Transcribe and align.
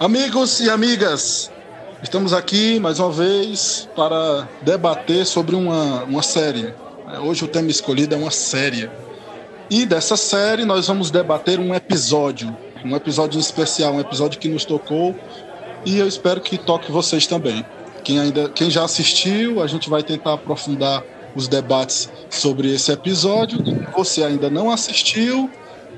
Amigos 0.00 0.60
e 0.60 0.70
amigas, 0.70 1.50
estamos 2.02 2.32
aqui 2.32 2.80
mais 2.80 2.98
uma 2.98 3.12
vez 3.12 3.86
para 3.94 4.48
debater 4.62 5.26
sobre 5.26 5.54
uma, 5.54 6.04
uma 6.04 6.22
série. 6.22 6.72
Hoje 7.22 7.44
o 7.44 7.46
tema 7.46 7.70
escolhido 7.70 8.14
é 8.14 8.16
uma 8.16 8.30
série. 8.30 8.90
E 9.68 9.84
dessa 9.84 10.16
série 10.16 10.64
nós 10.64 10.86
vamos 10.86 11.10
debater 11.10 11.60
um 11.60 11.74
episódio, 11.74 12.56
um 12.82 12.96
episódio 12.96 13.38
especial, 13.38 13.92
um 13.92 14.00
episódio 14.00 14.40
que 14.40 14.48
nos 14.48 14.64
tocou 14.64 15.14
e 15.84 15.98
eu 15.98 16.08
espero 16.08 16.40
que 16.40 16.56
toque 16.56 16.90
vocês 16.90 17.26
também. 17.26 17.62
Quem 18.02 18.18
ainda, 18.18 18.48
quem 18.48 18.70
já 18.70 18.82
assistiu, 18.82 19.62
a 19.62 19.66
gente 19.66 19.90
vai 19.90 20.02
tentar 20.02 20.32
aprofundar 20.32 21.04
os 21.36 21.46
debates 21.46 22.10
sobre 22.30 22.72
esse 22.72 22.90
episódio. 22.90 23.58
Se 23.62 23.92
você 23.94 24.24
ainda 24.24 24.48
não 24.48 24.70
assistiu, 24.70 25.50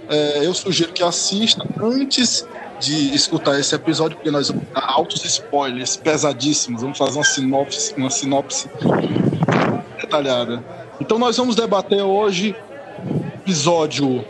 é, 0.08 0.44
eu 0.44 0.52
sugiro 0.52 0.92
que 0.92 1.04
assista 1.04 1.64
antes 1.80 2.44
de 2.82 3.14
escutar 3.14 3.58
esse 3.60 3.74
episódio, 3.74 4.16
porque 4.16 4.30
nós 4.30 4.48
vamos 4.48 4.64
dar 4.74 4.84
altos 4.84 5.24
spoilers 5.24 5.96
pesadíssimos. 5.96 6.82
Vamos 6.82 6.98
fazer 6.98 7.16
uma 7.16 7.24
sinopse, 7.24 7.94
uma 7.96 8.10
sinopse 8.10 8.68
detalhada. 10.00 10.62
Então 11.00 11.16
nós 11.18 11.36
vamos 11.36 11.54
debater 11.54 12.02
hoje 12.02 12.56
episódio 13.36 14.24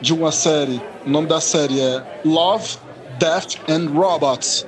de 0.00 0.12
uma 0.12 0.30
série. 0.30 0.80
O 1.06 1.10
nome 1.10 1.26
da 1.26 1.40
série 1.40 1.80
é 1.80 2.02
Love, 2.24 2.76
Death 3.18 3.56
and 3.68 3.90
Robots. 3.90 4.66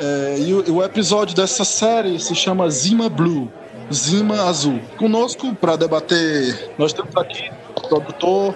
É, 0.00 0.36
e 0.40 0.52
o, 0.52 0.76
o, 0.76 0.82
episódio 0.82 1.36
dessa 1.36 1.64
série 1.64 2.18
se 2.18 2.34
chama 2.34 2.68
Zima 2.70 3.08
Blue, 3.08 3.48
Zima 3.92 4.42
Azul. 4.48 4.80
Conosco 4.96 5.54
para 5.54 5.76
debater, 5.76 6.72
nós 6.76 6.92
temos 6.92 7.14
aqui 7.16 7.50
o 7.76 7.88
produtor 7.88 8.54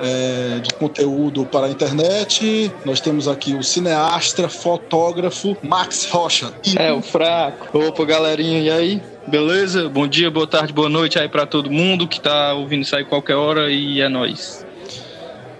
é, 0.00 0.58
de 0.60 0.72
conteúdo 0.74 1.44
para 1.44 1.66
a 1.66 1.70
internet. 1.70 2.72
Nós 2.84 3.00
temos 3.00 3.28
aqui 3.28 3.54
o 3.54 3.62
cineasta, 3.62 4.48
fotógrafo 4.48 5.56
Max 5.62 6.08
Rocha. 6.10 6.52
E... 6.64 6.76
É, 6.78 6.92
o 6.92 7.02
fraco. 7.02 7.78
Opa, 7.78 8.04
galerinha, 8.04 8.60
e 8.60 8.70
aí? 8.70 9.02
Beleza? 9.26 9.88
Bom 9.88 10.08
dia, 10.08 10.30
boa 10.30 10.46
tarde, 10.46 10.72
boa 10.72 10.88
noite 10.88 11.18
aí 11.18 11.28
para 11.28 11.46
todo 11.46 11.70
mundo 11.70 12.08
que 12.08 12.20
tá 12.20 12.54
ouvindo 12.54 12.82
isso 12.82 12.96
aí 12.96 13.04
qualquer 13.04 13.36
hora 13.36 13.70
e 13.70 14.00
é 14.00 14.08
nóis. 14.08 14.66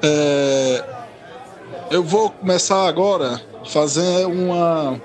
É... 0.03 0.83
Eu 1.91 2.03
vou 2.03 2.31
começar 2.31 2.89
agora 2.89 3.41
fazer 3.65 4.25
uma 4.27 5.01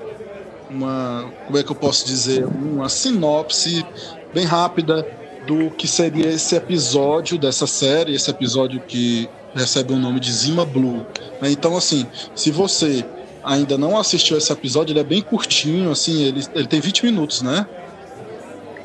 uma 0.70 1.32
como 1.46 1.58
é 1.58 1.64
que 1.64 1.72
eu 1.72 1.76
posso 1.76 2.06
dizer 2.06 2.46
uma 2.46 2.90
sinopse 2.90 3.86
bem 4.34 4.46
rápida 4.46 5.06
do 5.46 5.70
que 5.72 5.88
seria 5.88 6.28
esse 6.28 6.56
episódio 6.56 7.38
dessa 7.38 7.68
série, 7.68 8.16
esse 8.16 8.30
episódio 8.30 8.80
que 8.82 9.30
recebe 9.54 9.94
o 9.94 9.98
nome 9.98 10.20
de 10.20 10.32
Zima 10.32 10.66
Blue. 10.66 11.06
Né? 11.42 11.52
Então, 11.52 11.78
assim, 11.78 12.06
se 12.36 12.52
você 12.52 13.06
ainda 13.44 13.78
não 13.78 13.98
assistiu 13.98 14.38
esse 14.38 14.52
episódio, 14.52 14.92
ele 14.92 15.00
é 15.00 15.04
bem 15.04 15.22
curtinho, 15.22 15.92
assim, 15.92 16.24
ele, 16.24 16.44
ele 16.54 16.68
tem 16.68 16.80
20 16.80 17.06
minutos, 17.06 17.42
né? 17.42 17.66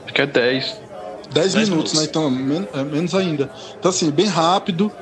Acho 0.05 0.14
que 0.14 0.22
é 0.22 0.27
10. 0.27 0.80
10, 1.33 1.55
10 1.55 1.55
minutos, 1.55 1.70
minutos, 1.70 1.92
né? 1.94 2.05
Então, 2.05 2.30
men 2.30 2.69
é 2.74 2.83
menos 2.83 3.14
ainda. 3.14 3.50
Então, 3.78 3.89
assim, 3.89 4.11
bem 4.11 4.27
rápido. 4.27 4.92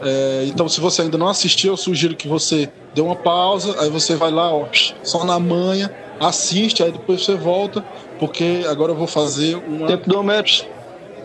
É, 0.00 0.44
então, 0.46 0.68
se 0.68 0.80
você 0.80 1.02
ainda 1.02 1.18
não 1.18 1.28
assistiu, 1.28 1.72
eu 1.72 1.76
sugiro 1.76 2.14
que 2.14 2.28
você 2.28 2.70
dê 2.94 3.00
uma 3.00 3.16
pausa, 3.16 3.80
aí 3.80 3.90
você 3.90 4.14
vai 4.14 4.30
lá, 4.30 4.52
ó, 4.52 4.66
só 5.02 5.24
na 5.24 5.38
manhã, 5.38 5.90
assiste, 6.20 6.82
aí 6.82 6.92
depois 6.92 7.24
você 7.24 7.34
volta, 7.34 7.84
porque 8.18 8.64
agora 8.68 8.92
eu 8.92 8.96
vou 8.96 9.06
fazer 9.06 9.56
uma. 9.56 9.86
Tempo 9.86 10.08
do 10.08 10.22
match 10.22 10.62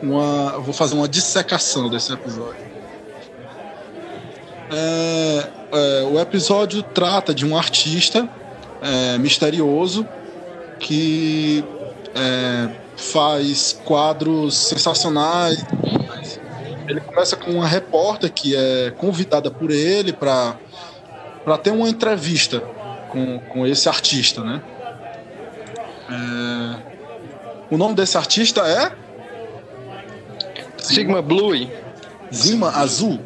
uma, 0.04 0.60
vou 0.60 0.74
fazer 0.74 0.96
uma 0.96 1.08
dissecação 1.08 1.90
desse 1.90 2.12
episódio. 2.12 2.62
É, 4.72 5.48
é, 5.72 6.04
o 6.04 6.20
episódio 6.20 6.84
trata 6.84 7.34
de 7.34 7.46
um 7.46 7.58
artista 7.58 8.28
é, 8.82 9.18
misterioso 9.18 10.06
que 10.80 11.64
é, 12.14 12.70
faz 12.98 13.80
quadros 13.86 14.58
sensacionais. 14.58 15.64
Ele 16.88 17.00
começa 17.00 17.38
com 17.38 17.52
uma 17.52 17.68
repórter 17.68 18.32
que 18.32 18.56
é 18.56 18.92
convidada 18.92 19.50
por 19.50 19.72
ele 19.72 20.12
para 20.12 20.58
ter 21.64 21.72
uma 21.72 21.88
entrevista 21.88 22.60
com, 23.10 23.40
com 23.40 23.66
esse 23.66 23.88
artista, 23.88 24.42
né? 24.42 24.62
É, 26.10 26.94
o 27.72 27.78
nome 27.78 27.96
desse 27.96 28.18
artista 28.18 28.62
é 28.68 29.03
Sigma 30.84 31.22
Blue. 31.22 31.68
Zima 32.34 32.70
Azul. 32.70 33.20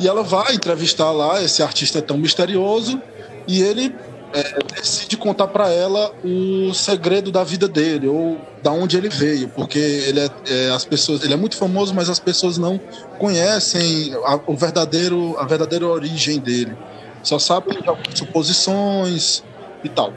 E 0.00 0.08
ela 0.08 0.22
vai 0.22 0.54
entrevistar 0.54 1.10
lá 1.12 1.42
esse 1.42 1.62
artista 1.62 2.02
tão 2.02 2.18
misterioso 2.18 3.00
e 3.46 3.62
ele 3.62 3.94
é, 4.32 4.58
decide 4.74 5.16
contar 5.16 5.46
para 5.48 5.70
ela 5.70 6.12
o 6.24 6.72
segredo 6.74 7.30
da 7.30 7.44
vida 7.44 7.68
dele 7.68 8.08
ou 8.08 8.40
da 8.62 8.72
onde 8.72 8.96
ele 8.96 9.08
veio, 9.08 9.48
porque 9.48 9.78
ele 9.78 10.20
é, 10.20 10.30
é, 10.48 10.70
as 10.70 10.84
pessoas, 10.84 11.22
ele 11.22 11.34
é 11.34 11.36
muito 11.36 11.56
famoso, 11.56 11.94
mas 11.94 12.08
as 12.08 12.18
pessoas 12.18 12.58
não 12.58 12.80
conhecem 13.18 14.12
a, 14.24 14.40
o 14.46 14.56
verdadeiro, 14.56 15.36
a 15.38 15.44
verdadeira 15.44 15.86
origem 15.86 16.38
dele. 16.40 16.76
Só 17.22 17.38
sabem 17.38 17.78
de 17.78 18.18
suposições 18.18 19.44
e 19.84 19.88
tal. 19.88 20.12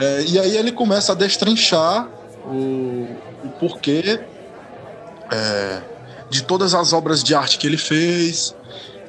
É, 0.00 0.24
e 0.26 0.38
aí 0.38 0.56
ele 0.56 0.72
começa 0.72 1.12
a 1.12 1.14
destrinchar 1.14 2.08
o, 2.44 3.06
o 3.44 3.48
porquê 3.60 4.18
é, 5.30 5.82
de 6.32 6.42
todas 6.44 6.74
as 6.74 6.94
obras 6.94 7.22
de 7.22 7.34
arte 7.34 7.58
que 7.58 7.66
ele 7.66 7.76
fez. 7.76 8.56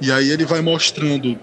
E 0.01 0.11
aí 0.11 0.29
ele 0.29 0.45
vai 0.45 0.59
mostrando 0.59 1.39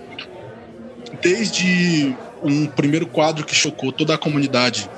desde 1.22 2.14
um 2.42 2.66
primeiro 2.66 3.06
quadro 3.06 3.44
que 3.46 3.54
chocou 3.54 3.90
toda 3.90 4.14
a 4.14 4.18
comunidade. 4.18 4.88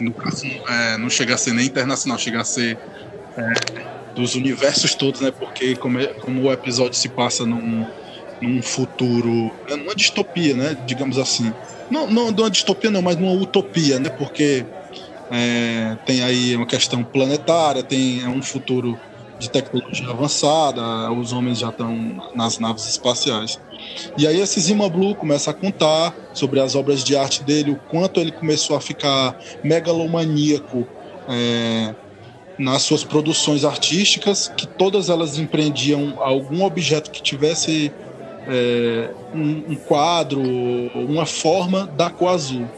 No 0.00 0.12
caso, 0.12 0.46
é, 0.46 0.96
não 0.96 1.10
chega 1.10 1.34
a 1.34 1.36
ser 1.36 1.52
nem 1.52 1.66
internacional, 1.66 2.18
chega 2.18 2.40
a 2.40 2.44
ser 2.44 2.78
é, 3.36 4.14
dos 4.14 4.34
universos 4.34 4.94
todos, 4.94 5.20
né? 5.20 5.30
Porque 5.30 5.76
como, 5.76 6.00
é, 6.00 6.06
como 6.06 6.42
o 6.42 6.52
episódio 6.52 6.94
se 6.94 7.10
passa 7.10 7.44
num, 7.44 7.86
num 8.40 8.62
futuro, 8.62 9.52
é 9.68 9.76
numa 9.76 9.94
distopia, 9.94 10.54
né? 10.54 10.76
Digamos 10.86 11.18
assim. 11.18 11.52
Não, 11.90 12.10
não 12.10 12.30
numa 12.30 12.50
distopia 12.50 12.90
não, 12.90 13.02
mas 13.02 13.16
numa 13.16 13.32
utopia, 13.32 13.98
né? 13.98 14.08
Porque 14.08 14.64
é, 15.30 15.98
tem 16.06 16.22
aí 16.22 16.56
uma 16.56 16.66
questão 16.66 17.04
planetária, 17.04 17.82
tem 17.82 18.22
é 18.22 18.28
um 18.28 18.42
futuro 18.42 18.98
de 19.42 19.50
tecnologia 19.50 20.08
avançada, 20.08 21.10
os 21.12 21.32
homens 21.32 21.58
já 21.58 21.68
estão 21.68 22.22
nas 22.34 22.60
naves 22.60 22.88
espaciais. 22.88 23.60
E 24.16 24.26
aí 24.26 24.40
esse 24.40 24.60
Zima 24.60 24.88
Blue 24.88 25.16
começa 25.16 25.50
a 25.50 25.54
contar 25.54 26.14
sobre 26.32 26.60
as 26.60 26.76
obras 26.76 27.02
de 27.02 27.16
arte 27.16 27.42
dele, 27.42 27.72
o 27.72 27.76
quanto 27.90 28.20
ele 28.20 28.30
começou 28.30 28.76
a 28.76 28.80
ficar 28.80 29.36
megalomaníaco 29.64 30.86
é, 31.28 31.92
nas 32.56 32.82
suas 32.82 33.02
produções 33.02 33.64
artísticas, 33.64 34.46
que 34.56 34.66
todas 34.66 35.10
elas 35.10 35.36
empreendiam 35.36 36.14
algum 36.18 36.64
objeto 36.64 37.10
que 37.10 37.20
tivesse 37.20 37.92
é, 38.46 39.10
um, 39.34 39.72
um, 39.72 39.74
quadro, 39.74 40.40
uma 40.94 41.26
forma 41.26 41.86
da 41.96 42.08
cor 42.10 42.28
azul. 42.28 42.68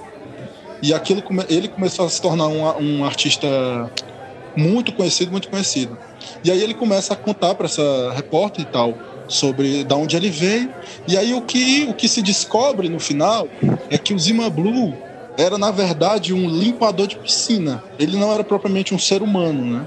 E 0.82 0.94
aquilo 0.94 1.22
ele 1.48 1.68
começou 1.68 2.06
a 2.06 2.08
se 2.08 2.20
tornar 2.20 2.46
um, 2.46 2.62
um 2.80 3.04
artista 3.04 3.48
muito 4.56 4.92
conhecido, 4.92 5.30
muito 5.30 5.48
conhecido. 5.48 5.96
E 6.42 6.50
aí 6.50 6.62
ele 6.62 6.74
começa 6.74 7.14
a 7.14 7.16
contar 7.16 7.54
para 7.54 7.66
essa 7.66 8.12
repórter 8.14 8.64
e 8.64 8.66
tal 8.66 8.94
sobre 9.28 9.84
da 9.84 9.96
onde 9.96 10.16
ele 10.16 10.30
veio. 10.30 10.72
E 11.06 11.16
aí 11.16 11.34
o 11.34 11.42
que, 11.42 11.86
o 11.88 11.94
que 11.94 12.08
se 12.08 12.22
descobre 12.22 12.88
no 12.88 13.00
final 13.00 13.48
é 13.90 13.98
que 13.98 14.14
o 14.14 14.18
Zima 14.18 14.50
Blue 14.50 14.94
era 15.36 15.58
na 15.58 15.70
verdade 15.70 16.32
um 16.32 16.48
limpador 16.48 17.06
de 17.06 17.16
piscina. 17.16 17.82
Ele 17.98 18.16
não 18.16 18.32
era 18.32 18.44
propriamente 18.44 18.94
um 18.94 18.98
ser 18.98 19.22
humano, 19.22 19.64
né? 19.64 19.86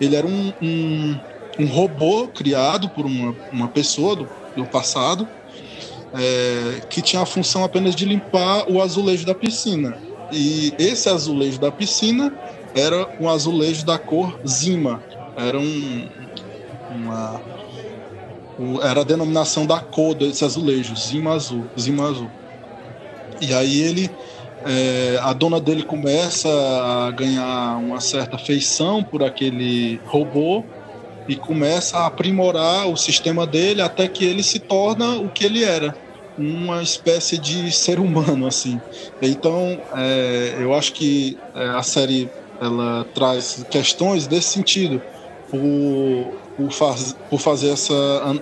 Ele 0.00 0.16
era 0.16 0.26
um, 0.26 0.52
um, 0.60 1.16
um 1.58 1.66
robô 1.66 2.26
criado 2.28 2.88
por 2.88 3.04
uma, 3.04 3.36
uma 3.52 3.68
pessoa 3.68 4.16
do, 4.16 4.28
do 4.56 4.64
passado 4.64 5.28
é, 6.14 6.80
que 6.88 7.00
tinha 7.02 7.22
a 7.22 7.26
função 7.26 7.62
apenas 7.62 7.94
de 7.94 8.04
limpar 8.04 8.64
o 8.68 8.80
azulejo 8.80 9.24
da 9.24 9.34
piscina. 9.34 9.96
E 10.32 10.72
esse 10.78 11.08
azulejo 11.08 11.58
da 11.58 11.70
piscina 11.70 12.32
era 12.74 13.08
um 13.18 13.28
azulejo 13.28 13.84
da 13.84 13.98
cor 13.98 14.38
Zima, 14.46 15.02
era 15.36 15.58
um, 15.58 16.08
uma 16.90 17.40
era 18.82 19.00
a 19.00 19.04
denominação 19.04 19.66
da 19.66 19.80
cor 19.80 20.14
desse 20.14 20.44
azulejo, 20.44 20.94
Zima 20.94 21.32
Azul, 21.34 21.64
Zima 21.78 22.08
Azul. 22.08 22.30
E 23.40 23.54
aí 23.54 23.80
ele 23.80 24.10
é, 24.64 25.18
a 25.22 25.32
dona 25.32 25.58
dele 25.58 25.82
começa 25.82 26.48
a 26.48 27.10
ganhar 27.10 27.78
uma 27.78 28.00
certa 28.00 28.36
feição 28.36 29.02
por 29.02 29.22
aquele 29.22 29.98
robô 30.04 30.64
e 31.26 31.36
começa 31.36 31.98
a 31.98 32.06
aprimorar 32.06 32.88
o 32.88 32.96
sistema 32.96 33.46
dele 33.46 33.80
até 33.80 34.06
que 34.06 34.24
ele 34.24 34.42
se 34.42 34.58
torna 34.58 35.16
o 35.16 35.30
que 35.30 35.44
ele 35.44 35.64
era, 35.64 35.94
uma 36.36 36.82
espécie 36.82 37.38
de 37.38 37.72
ser 37.72 37.98
humano 37.98 38.46
assim. 38.46 38.80
Então, 39.22 39.80
é, 39.94 40.56
eu 40.58 40.74
acho 40.74 40.92
que 40.92 41.38
é, 41.54 41.68
a 41.68 41.82
série 41.82 42.30
ela 42.60 43.06
traz 43.14 43.64
questões 43.70 44.26
desse 44.26 44.48
sentido 44.48 45.00
por, 45.50 46.34
por, 46.56 46.70
faz, 46.70 47.16
por 47.28 47.40
fazer 47.40 47.70
essa, 47.70 47.94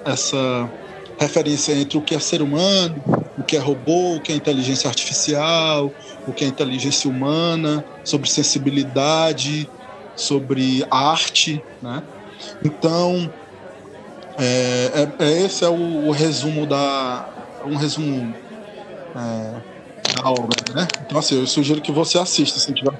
essa 0.04 0.70
referência 1.18 1.72
entre 1.72 1.96
o 1.96 2.02
que 2.02 2.14
é 2.14 2.18
ser 2.18 2.42
humano 2.42 3.02
o 3.38 3.44
que 3.44 3.56
é 3.56 3.60
robô, 3.60 4.16
o 4.16 4.20
que 4.20 4.32
é 4.32 4.34
inteligência 4.34 4.88
artificial, 4.88 5.92
o 6.26 6.32
que 6.32 6.44
é 6.44 6.48
inteligência 6.48 7.08
humana, 7.08 7.84
sobre 8.02 8.28
sensibilidade, 8.28 9.70
sobre 10.16 10.84
arte, 10.90 11.62
né? 11.80 12.02
Então, 12.64 13.32
é, 14.36 15.08
é, 15.20 15.24
é 15.24 15.42
esse 15.44 15.64
é 15.64 15.68
o, 15.68 16.08
o, 16.08 16.10
resumo 16.10 16.66
da 16.66 17.28
um 17.64 17.76
resumo 17.76 18.34
é, 19.14 19.54
da 20.14 20.28
obra, 20.28 20.74
né? 20.74 20.88
Então 21.06 21.18
assim, 21.18 21.38
eu 21.38 21.46
sugiro 21.46 21.80
que 21.80 21.92
você 21.92 22.18
assista 22.18 22.58
se 22.58 22.72
tiver 22.72 22.92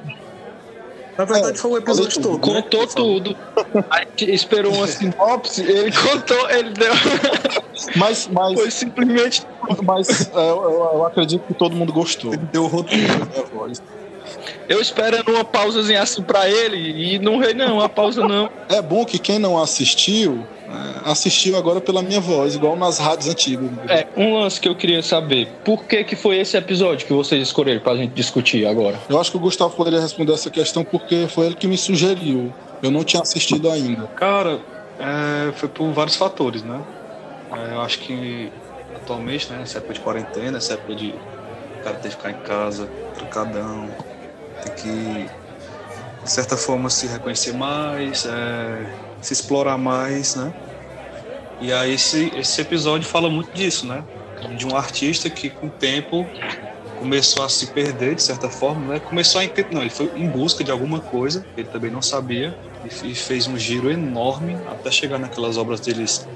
na 1.18 1.24
verdade, 1.24 1.58
é, 1.58 1.60
foi 1.60 1.70
o 1.72 1.76
episódio 1.78 2.22
todo. 2.22 2.34
Né? 2.34 2.62
Contou 2.62 2.80
né? 2.82 2.86
tudo. 2.94 3.36
A 3.90 3.98
gente 4.02 4.32
esperou 4.32 4.72
uma 4.72 4.86
sinopse, 4.86 5.62
ele 5.62 5.90
contou, 5.90 6.48
ele 6.48 6.70
deu. 6.70 6.92
Mas, 7.96 8.28
mas. 8.28 8.54
Foi 8.54 8.70
simplesmente. 8.70 9.42
Mas 9.82 10.30
é, 10.32 10.36
eu, 10.36 10.90
eu, 10.94 11.06
acredito 11.06 11.42
que 11.42 11.54
todo 11.54 11.74
mundo 11.74 11.92
gostou. 11.92 12.32
Ele 12.32 12.46
deu 12.52 12.64
o 12.64 12.66
roteiro, 12.68 13.18
né, 13.18 13.44
voz. 13.52 13.82
Eu 14.68 14.80
esperando 14.80 15.30
uma 15.30 15.44
pausazinha 15.44 16.02
assim 16.02 16.22
pra 16.22 16.48
ele 16.48 17.14
e 17.14 17.18
não 17.18 17.38
rei 17.38 17.54
não, 17.54 17.80
a 17.80 17.88
pausa 17.88 18.26
não. 18.26 18.48
É 18.68 18.80
bom 18.80 19.04
que 19.04 19.18
quem 19.18 19.38
não 19.38 19.60
assistiu, 19.60 20.46
assistiu 21.04 21.56
agora 21.56 21.80
pela 21.80 22.02
minha 22.02 22.20
voz, 22.20 22.54
igual 22.54 22.76
nas 22.76 22.98
rádios 22.98 23.28
antigas. 23.28 23.70
É, 23.88 24.06
um 24.16 24.38
lance 24.38 24.60
que 24.60 24.68
eu 24.68 24.74
queria 24.74 25.02
saber, 25.02 25.48
por 25.64 25.84
que 25.84 26.04
que 26.04 26.16
foi 26.16 26.38
esse 26.38 26.56
episódio 26.56 27.06
que 27.06 27.12
vocês 27.12 27.42
escolheram 27.42 27.80
pra 27.80 27.96
gente 27.96 28.12
discutir 28.12 28.66
agora? 28.66 28.98
Eu 29.08 29.20
acho 29.20 29.30
que 29.30 29.36
o 29.36 29.40
Gustavo 29.40 29.74
poderia 29.74 30.00
responder 30.00 30.32
essa 30.32 30.50
questão 30.50 30.84
porque 30.84 31.26
foi 31.28 31.46
ele 31.46 31.54
que 31.54 31.66
me 31.66 31.76
sugeriu. 31.76 32.52
Eu 32.82 32.90
não 32.90 33.02
tinha 33.02 33.22
assistido 33.22 33.70
ainda. 33.70 34.06
Cara, 34.08 34.60
é, 34.98 35.52
foi 35.52 35.68
por 35.68 35.90
vários 35.92 36.16
fatores, 36.16 36.62
né? 36.62 36.80
É, 37.52 37.74
eu 37.74 37.80
acho 37.80 37.98
que 38.00 38.52
atualmente, 38.94 39.50
né, 39.50 39.58
nessa 39.58 39.78
época 39.78 39.94
de 39.94 40.00
quarentena, 40.00 40.52
nessa 40.52 40.74
época 40.74 40.94
de 40.94 41.08
o 41.08 41.84
cara 41.84 41.96
ter 41.96 42.08
que 42.08 42.16
ficar 42.16 42.30
em 42.30 42.40
casa, 42.40 42.88
trancadão, 43.14 43.88
tem 44.62 44.74
que, 44.74 45.30
de 46.22 46.30
certa 46.30 46.56
forma, 46.56 46.90
se 46.90 47.06
reconhecer 47.06 47.52
mais, 47.54 48.26
é, 48.26 48.86
se 49.20 49.32
explorar 49.32 49.78
mais, 49.78 50.34
né? 50.34 50.52
E 51.60 51.72
aí 51.72 51.92
esse, 51.92 52.30
esse 52.34 52.60
episódio 52.60 53.08
fala 53.08 53.28
muito 53.30 53.50
disso, 53.52 53.86
né? 53.86 54.06
De 54.56 54.66
um 54.66 54.76
artista 54.76 55.28
que 55.28 55.50
com 55.50 55.66
o 55.66 55.72
tempo 55.72 56.30
começou 56.94 57.44
a 57.44 57.48
se 57.48 57.72
perder 57.72 58.14
de 58.14 58.22
certa 58.22 58.50
forma, 58.50 58.94
né? 58.94 59.00
Começou 59.00 59.40
a 59.40 59.44
entender, 59.44 59.68
não, 59.72 59.80
ele 59.82 59.90
foi 59.90 60.10
em 60.14 60.30
busca 60.30 60.62
de 60.64 60.70
alguma 60.70 61.00
coisa, 61.00 61.46
ele 61.56 61.68
também 61.68 61.90
não 61.90 62.02
sabia 62.02 62.56
e 63.02 63.14
fez 63.14 63.46
um 63.48 63.58
giro 63.58 63.90
enorme 63.90 64.60
até 64.64 64.90
chegar 64.90 65.18
naquelas 65.18 65.56
obras 65.56 65.80
deles 65.80 66.28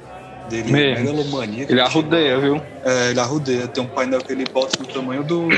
dele, 0.44 0.72
megalomania. 0.90 1.66
Ele 1.68 1.80
arrudeia, 1.80 2.38
viu? 2.40 2.56
É, 2.84 3.10
ele 3.10 3.20
arrudeia. 3.20 3.68
Tem 3.68 3.82
um 3.82 3.88
painel 3.88 4.20
que 4.20 4.32
ele 4.32 4.44
bota 4.44 4.76
no 4.80 4.86
tamanho 4.88 5.22
do, 5.24 5.48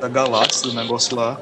da 0.00 0.08
galáxia, 0.08 0.70
do 0.70 0.74
negócio 0.74 1.16
lá. 1.16 1.40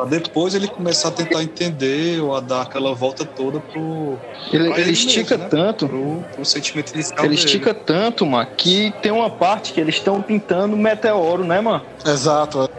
Pra 0.00 0.08
depois 0.08 0.54
ele 0.54 0.66
começar 0.66 1.08
a 1.08 1.10
tentar 1.10 1.42
entender 1.42 2.22
ou 2.22 2.34
a 2.34 2.40
dar 2.40 2.62
aquela 2.62 2.94
volta 2.94 3.22
toda 3.22 3.60
pro. 3.60 4.16
Ele, 4.50 4.70
ele, 4.70 4.80
ele 4.80 4.92
estica 4.92 5.36
mesmo, 5.36 5.44
né? 5.44 5.48
tanto. 5.50 5.88
Pro, 5.88 6.24
pro 6.34 6.44
sentimento 6.44 6.94
inicial. 6.94 7.18
Ele 7.18 7.28
dele. 7.28 7.46
estica 7.46 7.74
tanto, 7.74 8.24
mano, 8.24 8.48
que 8.56 8.94
tem 9.02 9.12
uma 9.12 9.28
parte 9.28 9.74
que 9.74 9.80
eles 9.80 9.96
estão 9.96 10.22
pintando 10.22 10.74
meteoro, 10.74 11.44
né, 11.44 11.60
mano? 11.60 11.84
Exato. 12.06 12.70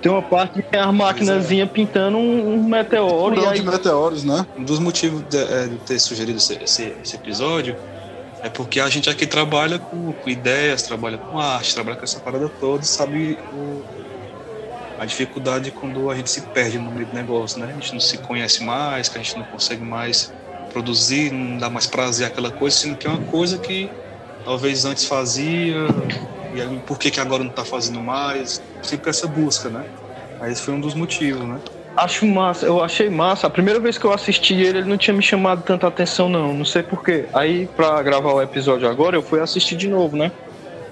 Tem 0.00 0.10
uma 0.10 0.22
parte 0.22 0.62
que 0.62 0.62
tem 0.62 0.80
as 0.80 0.94
maquinazinhas 0.94 1.68
é. 1.68 1.72
pintando 1.72 2.16
um, 2.16 2.54
um 2.54 2.62
meteoro. 2.62 3.40
Um 3.40 3.48
aí... 3.48 3.58
de 3.58 3.66
meteoros, 3.66 4.22
né? 4.22 4.46
Um 4.56 4.62
dos 4.62 4.78
motivos 4.78 5.22
de, 5.28 5.38
é, 5.38 5.66
de 5.66 5.76
ter 5.78 5.98
sugerido 5.98 6.38
esse, 6.38 6.54
esse, 6.62 6.94
esse 7.02 7.16
episódio 7.16 7.76
é 8.40 8.48
porque 8.48 8.80
a 8.80 8.88
gente 8.88 9.08
aqui 9.10 9.26
trabalha 9.26 9.78
com, 9.78 10.12
com, 10.12 10.30
ideias, 10.30 10.82
trabalha 10.82 11.18
com 11.18 11.38
arte, 11.38 11.74
trabalha 11.74 11.96
com 11.96 12.04
essa 12.04 12.18
parada 12.18 12.48
toda, 12.48 12.82
sabe 12.82 13.38
o, 13.52 14.01
a 15.02 15.06
dificuldade 15.06 15.72
quando 15.72 16.08
a 16.08 16.14
gente 16.14 16.30
se 16.30 16.42
perde 16.52 16.78
no 16.78 16.90
meio 16.90 17.08
do 17.08 17.14
negócio, 17.14 17.60
né? 17.60 17.66
A 17.70 17.72
gente 17.72 17.92
não 17.92 18.00
se 18.00 18.18
conhece 18.18 18.62
mais, 18.62 19.08
que 19.08 19.18
a 19.18 19.22
gente 19.22 19.36
não 19.36 19.44
consegue 19.44 19.82
mais 19.82 20.32
produzir, 20.72 21.32
não 21.32 21.58
dá 21.58 21.68
mais 21.68 21.86
prazer 21.86 22.26
àquela 22.26 22.52
coisa, 22.52 22.76
sendo 22.76 22.96
que 22.96 23.06
é 23.06 23.10
uma 23.10 23.24
coisa 23.24 23.58
que 23.58 23.90
talvez 24.44 24.84
antes 24.84 25.04
fazia, 25.04 25.86
e 26.54 26.60
aí, 26.60 26.80
por 26.80 26.98
que, 26.98 27.10
que 27.10 27.20
agora 27.20 27.42
não 27.42 27.50
está 27.50 27.64
fazendo 27.64 28.00
mais? 28.00 28.60
Sempre 28.82 29.10
essa 29.10 29.26
busca, 29.26 29.70
né? 29.70 29.84
Aí 30.40 30.52
esse 30.52 30.62
foi 30.62 30.74
um 30.74 30.80
dos 30.80 30.94
motivos, 30.94 31.46
né? 31.48 31.60
Acho 31.96 32.26
massa, 32.26 32.66
eu 32.66 32.82
achei 32.82 33.10
massa. 33.10 33.46
A 33.46 33.50
primeira 33.50 33.78
vez 33.78 33.98
que 33.98 34.04
eu 34.04 34.12
assisti 34.12 34.54
ele, 34.54 34.78
ele 34.78 34.88
não 34.88 34.96
tinha 34.96 35.14
me 35.14 35.22
chamado 35.22 35.62
tanta 35.62 35.86
atenção, 35.86 36.28
não. 36.28 36.54
Não 36.54 36.64
sei 36.64 36.82
porquê. 36.82 37.28
Aí, 37.34 37.66
pra 37.66 38.02
gravar 38.02 38.32
o 38.32 38.40
episódio 38.40 38.88
agora, 38.88 39.16
eu 39.16 39.22
fui 39.22 39.40
assistir 39.40 39.76
de 39.76 39.88
novo, 39.88 40.16
né? 40.16 40.32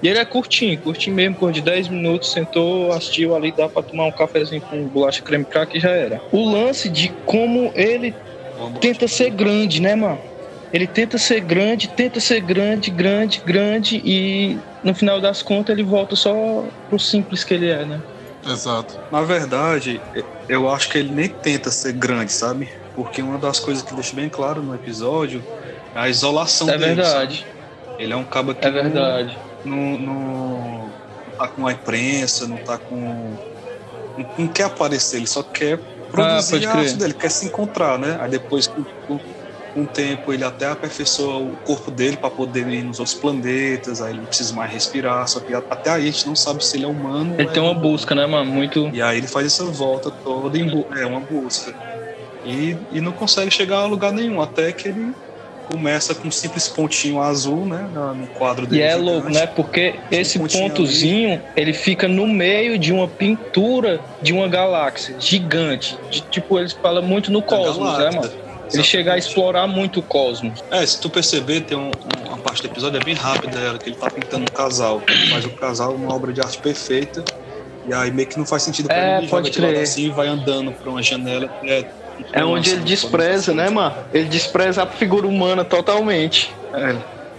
E 0.01 0.07
ele 0.07 0.17
é 0.17 0.25
curtinho, 0.25 0.81
curtinho 0.81 1.15
mesmo, 1.15 1.35
por 1.37 1.51
de 1.51 1.61
10 1.61 1.87
minutos, 1.87 2.31
sentou, 2.31 2.91
assistiu 2.91 3.35
ali, 3.35 3.51
dá 3.51 3.69
pra 3.69 3.83
tomar 3.83 4.07
um 4.07 4.11
cafezinho 4.11 4.61
com 4.67 4.87
bolacha 4.87 5.21
creme 5.23 5.45
crack 5.45 5.77
e 5.77 5.79
já 5.79 5.91
era. 5.91 6.21
O 6.31 6.49
lance 6.49 6.89
de 6.89 7.13
como 7.23 7.71
ele 7.75 8.15
tenta 8.79 9.07
ser 9.07 9.29
grande, 9.29 9.79
né, 9.79 9.95
mano? 9.95 10.19
Ele 10.73 10.87
tenta 10.87 11.17
ser 11.17 11.41
grande, 11.41 11.87
tenta 11.89 12.19
ser 12.19 12.39
grande, 12.41 12.89
grande, 12.89 13.41
grande 13.45 14.01
e 14.03 14.57
no 14.83 14.95
final 14.95 15.21
das 15.21 15.41
contas 15.41 15.73
ele 15.77 15.83
volta 15.83 16.15
só 16.15 16.33
pro 16.89 16.97
simples 16.97 17.43
que 17.43 17.53
ele 17.53 17.69
é, 17.69 17.85
né? 17.85 18.01
Exato. 18.43 18.95
Na 19.11 19.21
verdade, 19.21 20.01
eu 20.47 20.69
acho 20.69 20.89
que 20.89 20.97
ele 20.97 21.13
nem 21.13 21.29
tenta 21.29 21.69
ser 21.69 21.93
grande, 21.93 22.31
sabe? 22.31 22.71
Porque 22.95 23.21
uma 23.21 23.37
das 23.37 23.59
coisas 23.59 23.83
que 23.83 23.93
deixa 23.93 24.15
bem 24.15 24.29
claro 24.29 24.63
no 24.63 24.73
episódio 24.73 25.43
é 25.93 25.99
a 25.99 26.09
isolação 26.09 26.69
é 26.69 26.77
dele. 26.77 26.91
É 26.91 26.95
verdade. 26.95 27.37
Sabe? 27.37 27.51
Ele 27.99 28.13
é 28.13 28.15
um 28.15 28.23
cabo 28.23 28.55
que 28.55 28.65
é 28.65 28.71
verdade. 28.71 29.35
Não, 29.35 29.50
não, 29.65 29.97
não, 29.97 30.89
tá 31.37 31.47
com 31.47 31.67
a 31.67 31.71
imprensa, 31.71 32.47
não 32.47 32.57
tá 32.57 32.77
com. 32.77 32.95
Não, 34.17 34.25
não 34.37 34.47
quer 34.47 34.63
aparecer, 34.63 35.17
ele 35.17 35.27
só 35.27 35.41
quer 35.41 35.79
produzir 36.11 36.65
ah, 36.65 36.71
a 36.71 36.77
arte 36.77 36.93
dele, 36.95 37.13
quer 37.13 37.31
se 37.31 37.45
encontrar, 37.45 37.97
né? 37.97 38.17
Aí 38.19 38.29
depois, 38.29 38.67
com, 38.67 39.19
o 39.75 39.85
tempo, 39.85 40.33
ele 40.33 40.43
até 40.43 40.67
aperfeiçoa 40.67 41.37
o 41.37 41.55
corpo 41.65 41.89
dele 41.89 42.17
para 42.17 42.29
poder 42.29 42.67
ir 42.67 42.83
nos 42.83 42.99
outros 42.99 43.17
planetas, 43.17 44.01
aí 44.01 44.11
ele 44.11 44.19
não 44.19 44.25
precisa 44.25 44.53
mais 44.53 44.71
respirar, 44.71 45.27
só 45.27 45.39
que 45.39 45.53
até 45.53 45.89
aí 45.89 46.03
a 46.03 46.11
gente 46.11 46.27
não 46.27 46.35
sabe 46.35 46.63
se 46.65 46.75
ele 46.77 46.85
é 46.85 46.87
humano. 46.87 47.35
Ele 47.37 47.49
tem 47.49 47.63
é 47.63 47.65
uma 47.65 47.73
busca, 47.73 48.13
né, 48.13 48.25
mano? 48.25 48.51
Muito. 48.51 48.89
E 48.93 49.01
aí 49.01 49.17
ele 49.17 49.27
faz 49.27 49.45
essa 49.45 49.63
volta 49.65 50.11
toda 50.11 50.57
em 50.57 50.85
é 50.97 51.05
uma 51.05 51.21
busca. 51.21 51.73
E, 52.43 52.75
e 52.91 52.99
não 52.99 53.11
consegue 53.11 53.51
chegar 53.51 53.77
a 53.77 53.85
lugar 53.85 54.11
nenhum, 54.11 54.41
até 54.41 54.71
que 54.71 54.87
ele 54.87 55.13
começa 55.71 56.13
com 56.13 56.27
um 56.27 56.31
simples 56.31 56.67
pontinho 56.67 57.21
azul, 57.21 57.65
né, 57.65 57.87
no 58.15 58.27
quadro 58.27 58.67
dele. 58.67 58.81
E 58.81 58.85
é 58.85 58.95
louco, 58.95 59.29
né, 59.29 59.47
porque 59.47 59.95
esse 60.11 60.37
um 60.37 60.47
pontozinho, 60.47 61.33
ali. 61.33 61.41
ele 61.55 61.73
fica 61.73 62.07
no 62.07 62.27
meio 62.27 62.77
de 62.77 62.91
uma 62.91 63.07
pintura 63.07 64.01
de 64.21 64.33
uma 64.33 64.47
galáxia 64.47 65.15
gigante. 65.19 65.97
De, 66.09 66.21
tipo, 66.21 66.59
eles 66.59 66.73
falam 66.73 67.01
muito 67.01 67.31
no 67.31 67.41
cosmos, 67.41 67.97
né, 67.97 68.11
mano? 68.11 68.31
Ele 68.73 68.83
chega 68.83 69.13
a 69.13 69.17
explorar 69.17 69.67
muito 69.67 69.99
o 69.99 70.03
cosmos. 70.03 70.63
É, 70.71 70.85
se 70.85 70.99
tu 70.99 71.09
perceber, 71.09 71.61
tem 71.61 71.77
um, 71.77 71.91
uma 72.25 72.37
parte 72.37 72.61
do 72.61 72.67
episódio 72.69 73.01
é 73.01 73.03
bem 73.03 73.15
rápida, 73.15 73.59
ela, 73.59 73.77
que 73.77 73.89
ele 73.89 73.97
tá 73.97 74.09
pintando 74.09 74.43
um 74.43 74.53
casal. 74.53 75.01
Mas 75.29 75.45
o 75.45 75.49
casal 75.49 75.91
é 75.91 75.95
uma 75.95 76.13
obra 76.13 76.31
de 76.31 76.39
arte 76.39 76.57
perfeita. 76.57 77.23
E 77.85 77.93
aí 77.93 78.11
meio 78.11 78.27
que 78.27 78.37
não 78.37 78.45
faz 78.45 78.63
sentido 78.63 78.87
pra 78.87 78.95
é, 78.95 79.17
ele 79.17 79.27
pode 79.27 79.51
crer. 79.51 79.81
assim 79.81 80.05
e 80.05 80.09
vai 80.09 80.27
andando 80.27 80.71
pra 80.71 80.89
uma 80.89 81.01
janela. 81.01 81.49
É, 81.63 81.85
é 82.31 82.43
onde 82.43 82.71
ele 82.71 82.81
despreza, 82.81 83.53
né, 83.53 83.69
mano? 83.69 83.95
Ele 84.13 84.25
despreza 84.25 84.83
a 84.83 84.87
figura 84.87 85.27
humana 85.27 85.63
totalmente. 85.63 86.53
É. 86.73 86.95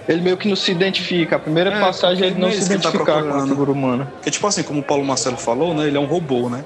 Ele 0.08 0.20
meio 0.20 0.36
que 0.36 0.48
não 0.48 0.56
se 0.56 0.70
identifica. 0.72 1.36
A 1.36 1.38
primeira 1.38 1.70
é, 1.70 1.80
passagem 1.80 2.26
ele 2.26 2.40
não 2.40 2.48
é 2.48 2.52
se 2.52 2.64
identificar 2.64 3.22
tá 3.22 3.22
com 3.22 3.34
a 3.34 3.46
figura 3.46 3.70
humana. 3.70 4.08
Porque, 4.14 4.30
tipo 4.30 4.46
assim, 4.46 4.62
como 4.62 4.80
o 4.80 4.82
Paulo 4.82 5.04
Marcelo 5.04 5.36
falou, 5.36 5.74
né? 5.74 5.86
Ele 5.86 5.96
é 5.96 6.00
um 6.00 6.06
robô, 6.06 6.48
né? 6.48 6.64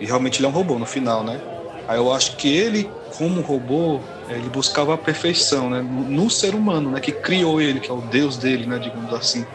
E 0.00 0.06
realmente 0.06 0.40
ele 0.40 0.46
é 0.46 0.48
um 0.48 0.52
robô 0.52 0.78
no 0.78 0.86
final, 0.86 1.22
né? 1.22 1.40
Aí 1.88 1.96
eu 1.96 2.12
acho 2.12 2.36
que 2.36 2.48
ele, 2.48 2.90
como 3.16 3.40
robô, 3.40 4.00
ele 4.28 4.48
buscava 4.48 4.94
a 4.94 4.98
perfeição, 4.98 5.70
né? 5.70 5.80
No, 5.80 6.02
no 6.02 6.30
ser 6.30 6.54
humano, 6.54 6.90
né? 6.90 7.00
Que 7.00 7.12
criou 7.12 7.60
ele, 7.60 7.78
que 7.78 7.90
é 7.90 7.94
o 7.94 8.00
Deus 8.00 8.36
dele, 8.36 8.66
né? 8.66 8.78
Digamos 8.78 9.12
assim. 9.14 9.46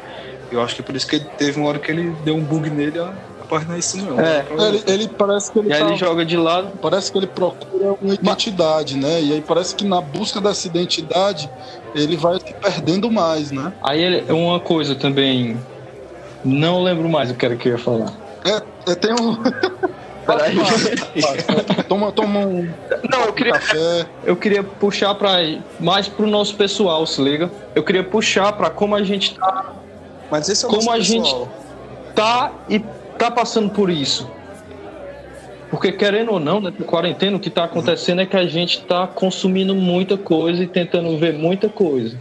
Eu 0.50 0.62
acho 0.62 0.76
que 0.76 0.84
por 0.84 0.96
isso 0.96 1.08
que 1.08 1.20
teve 1.20 1.60
uma 1.60 1.70
hora 1.70 1.80
que 1.80 1.92
ele 1.92 2.16
deu 2.24 2.36
um 2.36 2.44
bug 2.44 2.70
nele, 2.70 3.00
ó, 3.00 3.10
rapaz, 3.52 3.68
não 3.68 3.76
é 3.76 3.80
isso 3.80 3.98
não. 3.98 4.20
É, 4.20 4.46
ele, 4.68 4.84
ele, 4.88 5.08
parece 5.08 5.52
que 5.52 5.60
ele, 5.60 5.68
e 5.68 5.78
tá, 5.78 5.86
ele 5.86 5.96
joga 5.98 6.26
de 6.26 6.38
lado. 6.38 6.72
Parece 6.82 7.12
que 7.12 7.18
ele 7.18 7.28
procura 7.28 7.98
uma 8.02 8.14
identidade, 8.14 8.98
né? 8.98 9.22
E 9.22 9.34
aí 9.34 9.42
parece 9.42 9.76
que 9.76 9.86
na 9.86 10.00
busca 10.02 10.40
dessa 10.40 10.68
identidade 10.68 11.50
ele 11.94 12.16
vai 12.16 12.40
se 12.40 12.54
perdendo 12.54 13.12
mais, 13.12 13.52
né? 13.52 13.74
Aí 13.84 14.02
ele, 14.02 14.32
uma 14.32 14.60
coisa 14.60 14.96
também, 14.96 15.58
não 16.44 16.82
lembro 16.82 17.10
mais 17.10 17.30
o 17.30 17.36
que 17.36 17.46
era 17.46 17.56
que 17.56 17.68
eu 17.68 17.74
ia 17.74 17.78
falar. 17.78 18.14
É, 18.46 18.92
é 18.92 18.96
tem 18.96 19.14
um 19.14 19.38
Peraí. 20.26 20.56
toma, 21.88 22.12
toma 22.12 22.40
um. 22.40 22.72
Não, 23.10 23.22
eu 23.26 23.34
queria. 23.34 23.54
Café. 23.54 24.06
Eu 24.24 24.36
queria 24.36 24.64
puxar 24.64 25.16
para 25.16 25.40
mais 25.80 26.08
pro 26.08 26.28
nosso 26.28 26.56
pessoal, 26.56 27.06
se 27.08 27.22
liga. 27.22 27.50
Eu 27.74 27.84
queria 27.84 28.04
puxar 28.04 28.54
para 28.54 28.70
como 28.70 28.96
a 28.96 29.04
gente 29.04 29.36
tá. 29.36 29.74
Mas 30.30 30.48
esse 30.48 30.64
é 30.64 30.68
o 30.68 30.72
Como 30.72 30.92
a 30.92 30.96
pessoal. 30.96 31.24
gente 31.24 31.50
tá 32.16 32.52
e 32.70 32.80
tá 33.26 33.32
passando 33.32 33.70
por 33.70 33.90
isso. 33.90 34.30
Porque 35.70 35.92
querendo 35.92 36.32
ou 36.32 36.40
não, 36.40 36.60
né, 36.60 36.74
quarentena, 36.86 37.38
o 37.38 37.40
que 37.40 37.50
está 37.50 37.64
acontecendo 37.64 38.22
é 38.22 38.26
que 38.26 38.36
a 38.36 38.46
gente 38.46 38.80
está 38.80 39.08
consumindo 39.08 39.76
muita 39.76 40.18
coisa 40.18 40.64
e 40.64 40.68
tentando 40.68 41.16
ver 41.18 41.34
muita 41.34 41.70
coisa. 41.70 42.18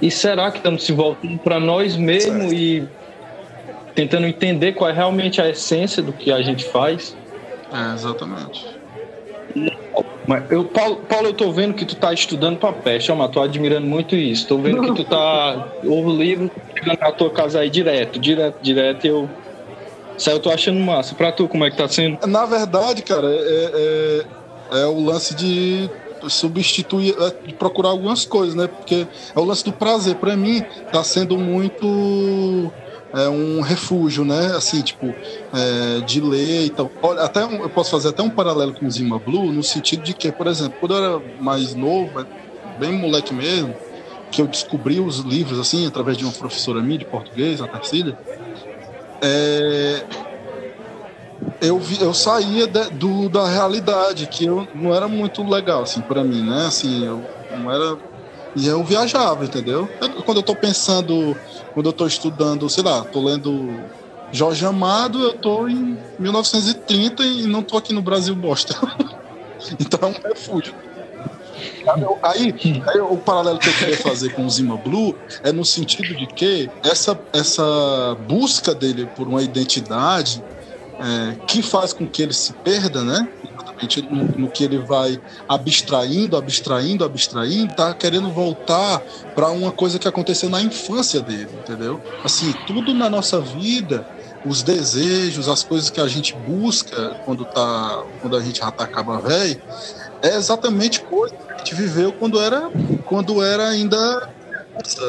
E 0.00 0.10
será 0.10 0.50
que 0.50 0.56
estamos 0.56 0.82
se 0.82 0.92
voltando 0.92 1.38
para 1.38 1.60
nós 1.60 1.96
mesmos 1.96 2.50
e 2.50 2.88
tentando 3.94 4.26
entender 4.26 4.72
qual 4.72 4.90
é 4.90 4.92
realmente 4.92 5.40
a 5.40 5.48
essência 5.48 6.02
do 6.02 6.12
que 6.12 6.32
a 6.32 6.40
gente 6.40 6.64
faz. 6.64 7.14
É, 7.70 7.94
exatamente. 7.94 8.66
Mas 10.26 10.48
eu, 10.50 10.64
Paulo, 10.68 11.04
Paulo, 11.06 11.28
eu 11.28 11.34
tô 11.34 11.50
vendo 11.52 11.74
que 11.74 11.84
tu 11.84 11.96
tá 11.96 12.12
estudando 12.12 12.58
pra 12.58 12.72
peste, 12.72 13.10
ó, 13.10 13.16
mas 13.16 13.30
tô 13.30 13.40
admirando 13.40 13.86
muito 13.86 14.14
isso. 14.14 14.46
Tô 14.46 14.58
vendo 14.58 14.80
que 14.80 14.94
tu 14.94 15.04
tá. 15.04 15.72
O 15.84 16.10
livro 16.12 16.50
chegando 16.78 16.98
na 17.00 17.12
tua 17.12 17.32
casa 17.32 17.60
aí 17.60 17.68
direto, 17.68 18.18
direto, 18.18 18.58
direto, 18.62 19.04
eu. 19.04 19.36
Isso 20.16 20.30
aí 20.30 20.36
eu 20.36 20.40
tô 20.40 20.50
achando 20.50 20.78
massa. 20.78 21.14
Pra 21.14 21.32
tu, 21.32 21.48
como 21.48 21.64
é 21.64 21.70
que 21.70 21.76
tá 21.76 21.88
sendo? 21.88 22.18
Na 22.26 22.46
verdade, 22.46 23.02
cara, 23.02 23.26
é, 23.28 24.26
é, 24.70 24.80
é 24.82 24.86
o 24.86 25.00
lance 25.00 25.34
de 25.34 25.90
substituir, 26.28 27.14
é, 27.18 27.48
de 27.48 27.54
procurar 27.54 27.88
algumas 27.88 28.24
coisas, 28.24 28.54
né? 28.54 28.68
Porque 28.68 29.08
é 29.34 29.40
o 29.40 29.44
lance 29.44 29.64
do 29.64 29.72
prazer. 29.72 30.16
Para 30.16 30.36
mim, 30.36 30.64
tá 30.90 31.02
sendo 31.02 31.36
muito 31.36 32.72
é 33.14 33.28
um 33.28 33.60
refúgio, 33.60 34.24
né? 34.24 34.56
Assim, 34.56 34.82
tipo, 34.82 35.18
é, 35.52 36.00
de 36.00 36.20
ler 36.20 36.66
e 36.66 36.70
tal. 36.70 36.92
Olha, 37.02 37.22
até 37.22 37.44
um, 37.44 37.62
eu 37.62 37.70
posso 37.70 37.90
fazer 37.90 38.08
até 38.08 38.22
um 38.22 38.30
paralelo 38.30 38.74
com 38.74 38.86
o 38.86 38.90
Zima 38.90 39.18
Blue, 39.18 39.52
no 39.52 39.62
sentido 39.62 40.02
de 40.02 40.14
que, 40.14 40.32
por 40.32 40.46
exemplo, 40.46 40.76
quando 40.78 40.94
eu 40.94 41.04
era 41.04 41.22
mais 41.36 41.74
novo, 41.74 42.26
bem 42.78 42.92
moleque 42.92 43.34
mesmo, 43.34 43.76
que 44.30 44.40
eu 44.40 44.48
descobri 44.48 44.98
os 45.00 45.18
livros, 45.18 45.58
assim, 45.58 45.86
através 45.86 46.16
de 46.16 46.24
uma 46.24 46.32
professora 46.32 46.82
minha 46.82 46.98
de 46.98 47.06
português, 47.06 47.60
a 47.60 47.68
Tarcília, 47.68 48.18
é, 49.22 50.06
eu, 51.60 51.78
vi, 51.78 52.00
eu 52.00 52.14
saía 52.14 52.66
de, 52.66 52.90
do, 52.90 53.28
da 53.28 53.48
realidade, 53.48 54.26
que 54.26 54.44
eu, 54.44 54.68
não 54.74 54.94
era 54.94 55.06
muito 55.08 55.42
legal, 55.44 55.82
assim, 55.82 56.02
para 56.02 56.24
mim, 56.24 56.42
né? 56.44 56.66
Assim, 56.66 57.04
eu 57.04 57.30
não 57.50 57.70
era 57.70 57.98
e 58.54 58.66
eu 58.66 58.84
viajava, 58.84 59.44
entendeu? 59.44 59.88
Eu, 60.00 60.22
quando 60.24 60.38
eu 60.38 60.42
tô 60.42 60.54
pensando, 60.54 61.40
quando 61.72 61.86
eu 61.86 61.92
tô 61.92 62.06
estudando, 62.06 62.68
sei 62.68 62.82
lá, 62.82 63.04
tô 63.04 63.24
lendo 63.24 63.84
Jorge 64.30 64.64
Amado, 64.64 65.22
eu 65.22 65.38
tô 65.38 65.68
em 65.68 65.98
1930 66.18 67.22
e 67.22 67.46
não 67.46 67.62
tô 67.62 67.76
aqui 67.76 67.92
no 67.92 68.02
Brasil 68.02 68.34
bosta. 68.34 68.74
então 69.78 70.08
é 70.08 70.12
um 70.12 70.28
refúgio. 70.34 70.74
Aí, 72.22 72.54
aí, 72.88 73.00
o 73.00 73.18
paralelo 73.18 73.58
que 73.58 73.68
eu 73.68 73.74
queria 73.74 73.96
fazer 73.98 74.30
com 74.30 74.46
o 74.46 74.50
Zima 74.50 74.76
Blue 74.76 75.14
é 75.42 75.52
no 75.52 75.64
sentido 75.64 76.14
de 76.16 76.26
que 76.26 76.70
essa, 76.82 77.18
essa 77.32 78.16
busca 78.20 78.74
dele 78.74 79.06
por 79.06 79.28
uma 79.28 79.42
identidade 79.42 80.42
é, 80.98 81.36
que 81.46 81.62
faz 81.62 81.92
com 81.92 82.06
que 82.06 82.22
ele 82.22 82.32
se 82.32 82.52
perda, 82.54 83.04
né? 83.04 83.28
No, 84.10 84.24
no, 84.38 84.50
que 84.50 84.64
ele 84.64 84.78
vai 84.78 85.20
abstraindo, 85.48 86.36
abstraindo, 86.36 87.04
abstraindo, 87.04 87.74
tá 87.74 87.92
querendo 87.94 88.30
voltar 88.30 89.02
para 89.34 89.50
uma 89.50 89.72
coisa 89.72 89.98
que 89.98 90.08
aconteceu 90.08 90.48
na 90.48 90.62
infância 90.62 91.20
dele, 91.20 91.50
entendeu? 91.52 92.00
Assim, 92.24 92.52
tudo 92.66 92.94
na 92.94 93.08
nossa 93.08 93.40
vida, 93.40 94.06
os 94.44 94.62
desejos, 94.62 95.48
as 95.48 95.62
coisas 95.62 95.90
que 95.90 96.00
a 96.00 96.08
gente 96.08 96.34
busca 96.34 97.16
quando 97.24 97.44
tá, 97.44 98.04
quando 98.20 98.36
a 98.36 98.40
gente 98.40 98.58
já 98.58 98.70
tá 98.70 98.84
acaba 98.84 99.20
velho, 99.20 99.60
é 100.22 100.36
exatamente 100.36 101.00
coisa 101.00 101.34
que 101.34 101.52
a 101.54 101.58
gente 101.58 101.74
viveu 101.74 102.12
quando 102.12 102.40
era, 102.40 102.70
quando 103.06 103.42
era 103.42 103.68
ainda 103.68 104.30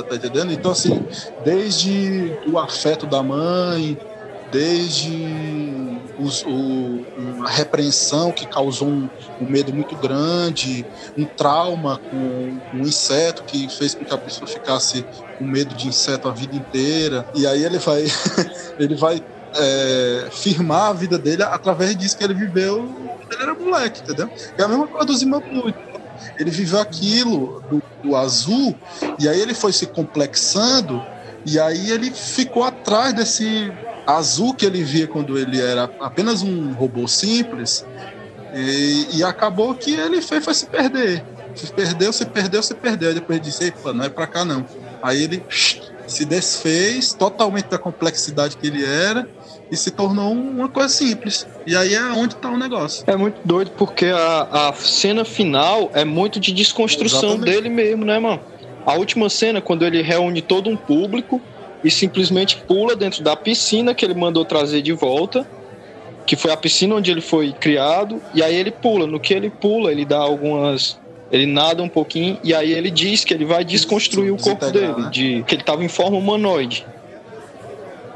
tá 0.08 0.16
entendendo? 0.16 0.52
Então 0.52 0.72
assim, 0.72 1.06
desde 1.44 2.38
o 2.48 2.60
afeto 2.60 3.08
da 3.08 3.24
mãe, 3.24 3.98
desde 4.52 5.73
os, 6.20 6.44
o, 6.44 7.06
uma 7.18 7.50
repreensão 7.50 8.32
que 8.32 8.46
causou 8.46 8.88
um, 8.88 9.10
um, 9.42 9.46
medo 9.46 9.74
muito 9.74 9.96
grande, 9.96 10.86
um 11.18 11.26
trauma 11.26 12.00
com 12.10 12.58
um 12.74 12.82
inseto 12.82 13.44
que 13.44 13.68
fez 13.70 13.96
com 13.96 14.06
que 14.06 14.14
a 14.14 14.18
pessoa 14.18 14.48
ficasse 14.48 15.06
com 15.38 15.44
medo 15.44 15.74
de 15.76 15.88
inseto 15.88 16.28
a 16.28 16.32
vida 16.32 16.56
inteira. 16.56 17.26
E 17.34 17.48
aí 17.48 17.64
ele 17.64 17.80
vai, 17.80 18.04
ele 18.78 18.96
vai 18.96 19.24
é, 19.56 20.28
firmar 20.32 20.90
a 20.90 20.94
vida 20.94 21.18
dele 21.18 21.44
através 21.44 21.96
disso 21.96 22.18
que 22.18 22.24
ele 22.24 22.34
viveu 22.34 22.88
quando 23.20 23.34
ele 23.34 23.44
era 23.44 23.54
moleque, 23.54 24.02
entendeu? 24.02 24.30
É 24.58 24.64
a 24.64 24.68
mesma 24.68 24.88
coisa 24.88 25.06
do 25.06 25.16
Zimbabwe. 25.16 25.74
Ele 26.40 26.52
viveu 26.52 26.80
aquilo 26.80 27.64
do, 27.70 27.82
do 28.04 28.16
azul 28.16 28.76
e 29.20 29.28
aí 29.28 29.40
ele 29.42 29.54
foi 29.54 29.74
se 29.74 29.88
complexando 29.88 31.04
e 31.46 31.60
aí 31.60 31.92
ele 31.92 32.12
ficou 32.12 32.64
atrás 32.64 33.14
desse 33.14 33.72
azul 34.06 34.54
que 34.54 34.66
ele 34.66 34.84
via 34.84 35.08
quando 35.08 35.38
ele 35.38 35.62
era 35.62 35.90
apenas 36.00 36.42
um 36.42 36.74
robô 36.74 37.08
simples 37.08 37.86
e, 38.54 39.18
e 39.18 39.24
acabou 39.24 39.74
que 39.74 39.94
ele 39.94 40.22
fez 40.22 40.44
foi 40.44 40.54
se 40.54 40.66
perder. 40.68 41.24
Se 41.56 41.72
perdeu, 41.72 42.12
se 42.12 42.26
perdeu, 42.26 42.64
se 42.64 42.74
perdeu. 42.74 43.10
Aí 43.10 43.16
depois 43.16 43.42
disse, 43.42 43.66
Epa, 43.66 43.94
não 43.94 44.06
é 44.06 44.10
pra 44.10 44.26
cá 44.26 44.44
não. 44.44 44.66
Aí 45.02 45.24
ele 45.24 45.44
se 46.08 46.26
desfez 46.26 47.14
totalmente 47.14 47.66
da 47.66 47.78
complexidade 47.78 48.58
que 48.58 48.68
ele 48.68 48.84
era 48.84 49.28
e 49.72 49.78
se 49.78 49.92
tornou 49.92 50.32
uma 50.32 50.68
coisa 50.68 50.90
simples. 50.90 51.48
E 51.66 51.76
aí 51.76 51.96
é 51.96 52.04
onde 52.12 52.36
está 52.36 52.50
o 52.50 52.58
negócio. 52.58 53.04
É 53.08 53.16
muito 53.16 53.40
doido 53.46 53.72
porque 53.78 54.08
a, 54.08 54.70
a 54.70 54.74
cena 54.74 55.24
final 55.26 55.92
é 55.94 56.04
muito 56.04 56.40
de 56.40 56.52
desconstrução 56.52 57.36
Exatamente. 57.36 57.52
dele 57.52 57.70
mesmo, 57.70 58.06
né, 58.06 58.20
mano? 58.20 58.42
A 58.86 58.94
última 58.96 59.30
cena, 59.30 59.62
quando 59.62 59.86
ele 59.86 60.02
reúne 60.02 60.42
todo 60.42 60.70
um 60.70 60.76
público 60.76 61.42
e 61.84 61.92
simplesmente 61.92 62.58
pula 62.58 62.96
dentro 62.96 63.24
da 63.24 63.36
piscina 63.36 63.94
que 63.94 64.06
ele 64.06 64.14
mandou 64.14 64.46
trazer 64.46 64.82
de 64.82 64.94
volta, 64.94 65.46
que 66.26 66.36
foi 66.36 66.52
a 66.52 66.58
piscina 66.58 66.96
onde 66.96 67.12
ele 67.12 67.22
foi 67.22 67.52
criado, 67.52 68.22
e 68.34 68.42
aí 68.42 68.56
ele 68.56 68.72
pula. 68.72 69.06
No 69.06 69.20
que 69.20 69.34
ele 69.34 69.50
pula, 69.50 69.92
ele 69.92 70.06
dá 70.06 70.18
algumas. 70.18 70.98
Ele 71.32 71.46
nada 71.48 71.82
um 71.82 71.90
pouquinho 71.90 72.38
e 72.44 72.54
aí 72.54 72.72
ele 72.72 72.92
diz 72.92 73.26
que 73.26 73.34
ele 73.34 73.44
vai 73.44 73.66
desconstruir 73.66 74.32
o 74.32 74.38
corpo 74.38 74.70
dele, 74.70 74.94
né? 75.02 75.10
de 75.12 75.44
que 75.48 75.56
ele 75.56 75.64
estava 75.64 75.84
em 75.84 75.88
forma 75.88 76.16
humanoide. 76.16 76.86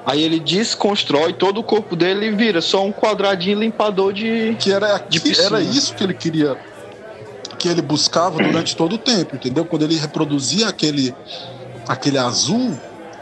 Aí 0.05 0.23
ele 0.23 0.39
desconstrói 0.39 1.33
todo 1.33 1.59
o 1.59 1.63
corpo 1.63 1.95
dele 1.95 2.27
e 2.27 2.31
vira 2.31 2.61
só 2.61 2.85
um 2.85 2.93
quadradinho 2.93 3.59
limpador 3.59 4.13
de. 4.13 4.55
Que 4.57 4.71
era, 4.71 4.99
de 4.99 5.19
era 5.41 5.59
isso 5.59 5.93
que 5.95 6.03
ele 6.03 6.13
queria. 6.13 6.55
Que 7.59 7.67
ele 7.67 7.81
buscava 7.81 8.41
durante 8.41 8.73
todo 8.73 8.93
o 8.93 8.97
tempo, 8.97 9.35
entendeu? 9.35 9.65
Quando 9.65 9.81
ele 9.81 9.97
reproduzia 9.97 10.69
aquele, 10.69 11.13
aquele 11.87 12.17
azul, 12.17 12.77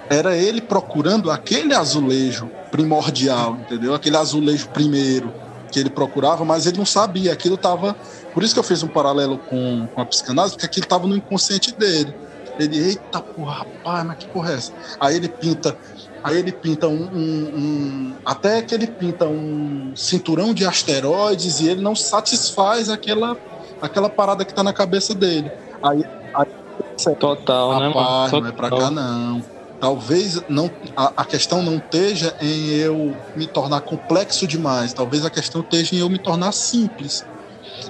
era 0.09 0.35
ele 0.35 0.61
procurando 0.61 1.31
aquele 1.31 1.73
azulejo 1.73 2.49
primordial, 2.71 3.57
entendeu? 3.61 3.93
Aquele 3.93 4.17
azulejo 4.17 4.69
primeiro 4.69 5.33
que 5.71 5.79
ele 5.79 5.89
procurava, 5.89 6.45
mas 6.45 6.65
ele 6.65 6.77
não 6.77 6.85
sabia. 6.85 7.33
Aquilo 7.33 7.55
estava. 7.55 7.95
Por 8.33 8.43
isso 8.43 8.53
que 8.53 8.59
eu 8.59 8.63
fiz 8.63 8.83
um 8.83 8.87
paralelo 8.87 9.37
com, 9.37 9.87
com 9.93 10.01
a 10.01 10.05
psicanálise, 10.05 10.53
porque 10.55 10.67
aquilo 10.67 10.85
estava 10.85 11.07
no 11.07 11.15
inconsciente 11.15 11.73
dele. 11.73 12.13
Ele, 12.57 12.77
eita 12.77 13.19
porra, 13.19 13.59
rapaz, 13.59 14.05
mas 14.05 14.17
que 14.17 14.27
porra 14.27 14.51
é 14.51 14.55
essa? 14.55 14.71
Aí 14.99 15.15
ele 15.15 15.27
pinta. 15.27 15.75
Aí 16.23 16.37
ele 16.37 16.51
pinta 16.51 16.87
um, 16.87 17.03
um, 17.03 17.51
um, 17.55 18.13
Até 18.25 18.61
que 18.61 18.73
ele 18.73 18.87
pinta 18.87 19.25
um 19.25 19.91
cinturão 19.95 20.53
de 20.53 20.65
asteroides 20.65 21.59
e 21.59 21.67
ele 21.67 21.81
não 21.81 21.95
satisfaz 21.95 22.89
aquela, 22.89 23.37
aquela 23.81 24.09
parada 24.09 24.43
que 24.43 24.51
está 24.51 24.63
na 24.63 24.73
cabeça 24.73 25.13
dele. 25.13 25.51
Aí. 25.83 26.03
aí 26.33 26.47
Total, 27.19 27.79
né, 27.79 27.89
mano? 27.89 28.29
Total. 28.29 28.41
Não 28.41 28.47
é 28.47 28.51
pra 28.51 28.69
cá, 28.69 28.89
não 28.89 29.54
talvez 29.79 30.41
não 30.47 30.69
a, 30.95 31.13
a, 31.17 31.25
questão 31.25 31.61
não 31.61 31.77
esteja 31.77 32.35
em 32.41 32.69
eu 32.69 33.15
me 33.35 33.47
tornar 33.47 33.81
complexo 33.81 34.47
demais, 34.47 34.93
talvez 34.93 35.25
a 35.25 35.29
questão 35.29 35.61
esteja 35.61 35.95
em 35.95 35.99
eu 35.99 36.09
me 36.09 36.17
tornar 36.17 36.51
simples. 36.51 37.25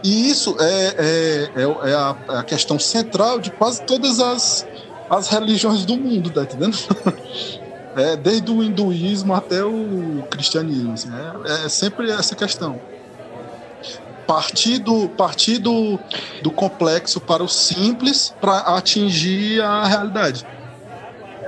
E 0.03 0.29
isso 0.29 0.55
é, 0.59 0.95
é, 0.97 1.61
é, 1.61 1.89
é 1.89 1.93
a, 1.93 2.15
a, 2.39 2.43
questão 2.43 2.79
central 2.79 3.39
de 3.39 3.51
quase 3.51 3.81
todas 3.83 4.19
as, 4.19 4.67
as 5.09 5.29
religiões 5.29 5.85
do 5.85 5.95
mundo, 5.97 6.29
tá 6.29 6.43
entendendo? 6.43 6.77
É, 7.97 8.17
desde 8.17 8.51
o 8.51 8.61
hinduísmo 8.61 9.33
até 9.33 9.63
o 9.63 10.21
cristianismo. 10.29 10.91
Assim, 10.91 11.07
é, 11.45 11.65
é 11.65 11.69
sempre 11.69 12.11
essa 12.11 12.35
questão. 12.35 12.77
Partir 14.27 14.79
do, 15.59 15.97
do 16.43 16.51
complexo 16.51 17.21
para 17.21 17.41
o 17.41 17.47
simples 17.47 18.35
para 18.41 18.57
atingir 18.75 19.61
a 19.61 19.85
realidade. 19.85 20.45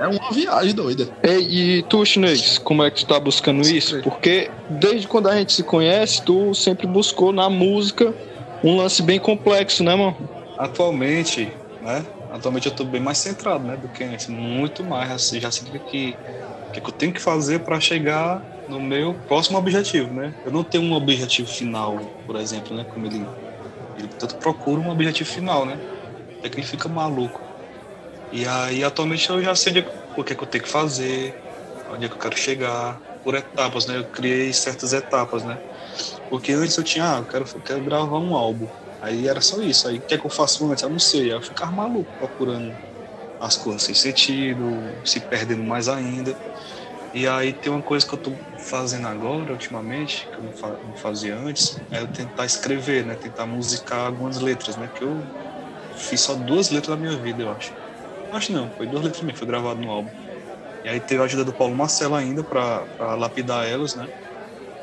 É 0.00 0.06
uma 0.06 0.32
viagem 0.32 0.74
doida. 0.74 1.10
E, 1.24 1.78
e 1.78 1.82
tu, 1.84 2.04
Chinês, 2.04 2.58
como 2.58 2.82
é 2.84 2.90
que 2.90 3.00
tu 3.00 3.06
tá 3.06 3.18
buscando 3.18 3.60
isso? 3.62 4.00
Porque 4.02 4.50
desde 4.68 5.08
quando 5.08 5.28
a 5.28 5.36
gente 5.36 5.52
se 5.52 5.64
conhece, 5.64 6.22
tu 6.24 6.54
sempre 6.54 6.86
buscou 6.86 7.32
na 7.32 7.50
música 7.50 8.14
um 8.62 8.76
lance 8.76 9.02
bem 9.02 9.18
complexo, 9.18 9.82
né, 9.82 9.94
mano? 9.94 10.16
Atualmente, 10.56 11.58
né? 11.80 12.06
Atualmente 12.30 12.66
eu 12.66 12.74
tô 12.74 12.84
bem 12.84 13.00
mais 13.00 13.18
centrado, 13.18 13.64
né? 13.64 13.76
Do 13.76 13.88
que 13.88 14.04
antes. 14.04 14.28
Muito 14.28 14.84
mais. 14.84 15.10
Assim, 15.10 15.40
já 15.40 15.50
sei 15.50 15.66
o 15.68 15.70
que, 15.84 16.18
que 16.72 16.80
eu 16.80 16.92
tenho 16.92 17.12
que 17.12 17.20
fazer 17.20 17.60
para 17.64 17.80
chegar 17.80 18.44
no 18.66 18.80
meu 18.80 19.20
próximo 19.26 19.58
objetivo, 19.58 20.14
né? 20.14 20.34
Eu 20.44 20.52
não 20.52 20.62
tenho 20.64 20.84
um 20.84 20.92
objetivo 20.92 21.48
final, 21.48 22.12
por 22.26 22.36
exemplo, 22.36 22.76
né? 22.76 22.84
Como 22.88 23.06
ele, 23.06 23.32
ele 23.96 24.08
tanto 24.18 24.36
procura 24.38 24.80
um 24.80 24.90
objetivo 24.90 25.28
final, 25.30 25.66
né? 25.66 25.82
É 26.42 26.50
que 26.50 26.60
ele 26.60 26.66
fica 26.66 26.88
maluco. 26.88 27.47
E 28.30 28.46
aí, 28.46 28.84
atualmente, 28.84 29.28
eu 29.30 29.42
já 29.42 29.54
sei 29.56 29.72
o 30.14 30.24
que, 30.24 30.32
é 30.32 30.36
que 30.36 30.42
eu 30.42 30.46
tenho 30.48 30.64
que 30.64 30.70
fazer, 30.70 31.38
onde 31.88 32.04
é 32.06 32.08
que 32.08 32.14
eu 32.14 32.18
quero 32.18 32.36
chegar, 32.36 33.02
por 33.22 33.34
etapas, 33.34 33.86
né? 33.86 33.98
Eu 33.98 34.08
criei 34.10 34.52
certas 34.52 34.92
etapas, 34.92 35.44
né? 35.44 35.60
Porque 36.28 36.52
antes 36.52 36.76
eu 36.76 36.84
tinha, 36.84 37.16
ah, 37.16 37.18
eu 37.20 37.26
quero, 37.26 37.44
eu 37.54 37.62
quero 37.62 37.82
gravar 37.84 38.20
um 38.20 38.34
álbum. 38.36 38.70
Aí 39.00 39.28
era 39.28 39.40
só 39.40 39.60
isso. 39.62 39.88
Aí 39.88 39.98
o 39.98 40.04
que 40.06 40.14
é 40.14 40.18
que 40.18 40.26
eu 40.26 40.30
faço 40.30 40.70
antes? 40.70 40.82
Eu 40.82 40.90
não 40.90 40.98
sei. 40.98 41.32
Eu 41.32 41.42
ficava 41.42 41.72
maluco 41.72 42.12
procurando 42.18 42.80
as 43.38 43.56
coisas 43.56 43.84
sem 43.84 43.94
sentido, 43.94 45.00
se 45.06 45.20
perdendo 45.28 45.64
mais 45.64 45.88
ainda. 45.88 46.38
E 47.12 47.26
aí 47.28 47.54
tem 47.54 47.72
uma 47.72 47.82
coisa 47.82 48.06
que 48.06 48.14
eu 48.14 48.18
tô 48.20 48.42
fazendo 48.58 49.06
agora, 49.08 49.52
ultimamente, 49.52 50.28
que 50.32 50.40
eu 50.40 50.44
não, 50.44 50.52
fazia 50.96 51.36
antes, 51.38 51.82
é 51.92 52.00
eu 52.00 52.08
tentar 52.08 52.46
escrever, 52.46 53.04
né? 53.06 53.16
Tentar 53.16 53.46
musicar 53.46 54.06
algumas 54.06 54.38
letras, 54.40 54.76
né? 54.76 54.90
Que 54.94 55.04
eu 55.04 55.30
fiz 55.92 56.22
só 56.22 56.36
duas 56.36 56.70
letras 56.70 56.96
na 56.96 57.02
minha 57.02 57.18
vida, 57.20 57.42
eu 57.44 57.50
acho. 57.52 57.72
Acho 58.30 58.52
não, 58.52 58.70
foi 58.76 58.86
duas 58.86 59.04
letras 59.04 59.22
mesmo, 59.22 59.38
foi 59.38 59.46
gravado 59.46 59.80
no 59.80 59.90
álbum. 59.90 60.12
E 60.84 60.88
aí 60.88 61.00
teve 61.00 61.22
a 61.22 61.26
ajuda 61.26 61.44
do 61.44 61.54
Paulo 61.56 61.76
Marcelo 61.76 62.14
ainda 62.16 62.44
para 62.44 62.88
lapidar 63.16 63.66
elas, 63.68 63.94
né? 63.96 64.10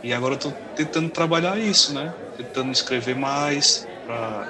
E 0.03 0.13
agora 0.13 0.35
eu 0.35 0.39
tô 0.39 0.59
tentando 0.75 1.11
trabalhar 1.11 1.59
isso, 1.59 1.93
né? 1.93 2.13
Tentando 2.37 2.71
escrever 2.71 3.15
mais, 3.15 3.89
para 4.05 4.49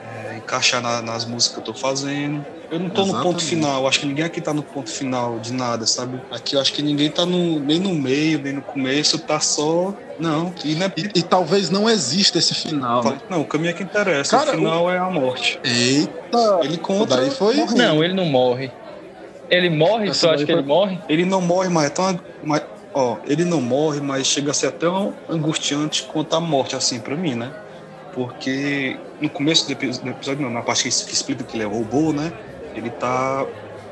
é, 0.00 0.36
encaixar 0.36 0.80
na, 0.82 1.02
nas 1.02 1.24
músicas 1.26 1.54
que 1.54 1.58
eu 1.60 1.64
tô 1.64 1.74
fazendo 1.74 2.46
eu 2.70 2.78
não 2.78 2.90
tô 2.90 3.02
Exatamente. 3.02 3.16
no 3.16 3.32
ponto 3.32 3.44
final, 3.44 3.88
acho 3.88 4.00
que 4.00 4.06
ninguém 4.06 4.24
aqui 4.24 4.40
tá 4.40 4.52
no 4.52 4.62
ponto 4.62 4.90
final 4.90 5.38
de 5.38 5.52
nada, 5.52 5.86
sabe? 5.86 6.20
Aqui 6.30 6.54
eu 6.54 6.60
acho 6.60 6.72
que 6.72 6.82
ninguém 6.82 7.10
tá 7.10 7.24
no, 7.24 7.58
nem 7.60 7.80
no 7.80 7.94
meio, 7.94 8.38
nem 8.38 8.52
no 8.52 8.62
começo, 8.62 9.18
tá 9.18 9.40
só. 9.40 9.94
Não. 10.18 10.52
E, 10.62 10.74
é... 10.82 10.92
e, 10.96 11.20
e 11.20 11.22
talvez 11.22 11.70
não 11.70 11.88
exista 11.88 12.38
esse 12.38 12.54
final. 12.54 13.02
Né? 13.02 13.18
Não, 13.30 13.40
o 13.40 13.44
caminho 13.46 13.70
é 13.70 13.72
que 13.72 13.82
interessa. 13.82 14.36
Cara, 14.36 14.50
o 14.50 14.54
final 14.54 14.84
o... 14.84 14.90
é 14.90 14.98
a 14.98 15.10
morte. 15.10 15.58
Eita! 15.64 16.60
Ele 16.62 16.76
conta. 16.76 17.16
Daí 17.16 17.30
foi. 17.30 17.56
Não, 17.74 18.04
ele 18.04 18.12
não 18.12 18.26
morre. 18.26 18.70
Ele 19.50 19.70
morre, 19.70 20.10
Essa 20.10 20.28
tu 20.28 20.34
acha 20.34 20.44
que 20.44 20.52
ele 20.52 20.62
morre? 20.62 20.98
Ele 21.08 21.24
não 21.24 21.40
morre, 21.40 21.70
mas 21.70 21.86
é 21.86 21.90
tão. 21.90 22.20
Mas, 22.42 22.62
ó, 22.92 23.16
ele 23.26 23.46
não 23.46 23.62
morre, 23.62 24.00
mas 24.00 24.26
chega 24.26 24.50
a 24.50 24.54
ser 24.54 24.66
até 24.66 24.86
angustiante 25.28 26.02
quanto 26.02 26.36
a 26.36 26.40
morte, 26.40 26.76
assim, 26.76 27.00
pra 27.00 27.16
mim, 27.16 27.34
né? 27.34 27.50
Porque 28.12 28.98
no 29.20 29.30
começo 29.30 29.66
do 29.66 29.72
episódio, 29.72 30.42
não, 30.42 30.50
na 30.50 30.60
parte 30.60 30.82
que 30.82 30.88
explica 30.88 31.44
que 31.44 31.56
ele 31.56 31.64
é 31.64 31.66
robô, 31.66 32.12
né? 32.12 32.32
Ele 32.78 32.90
tá 32.90 33.46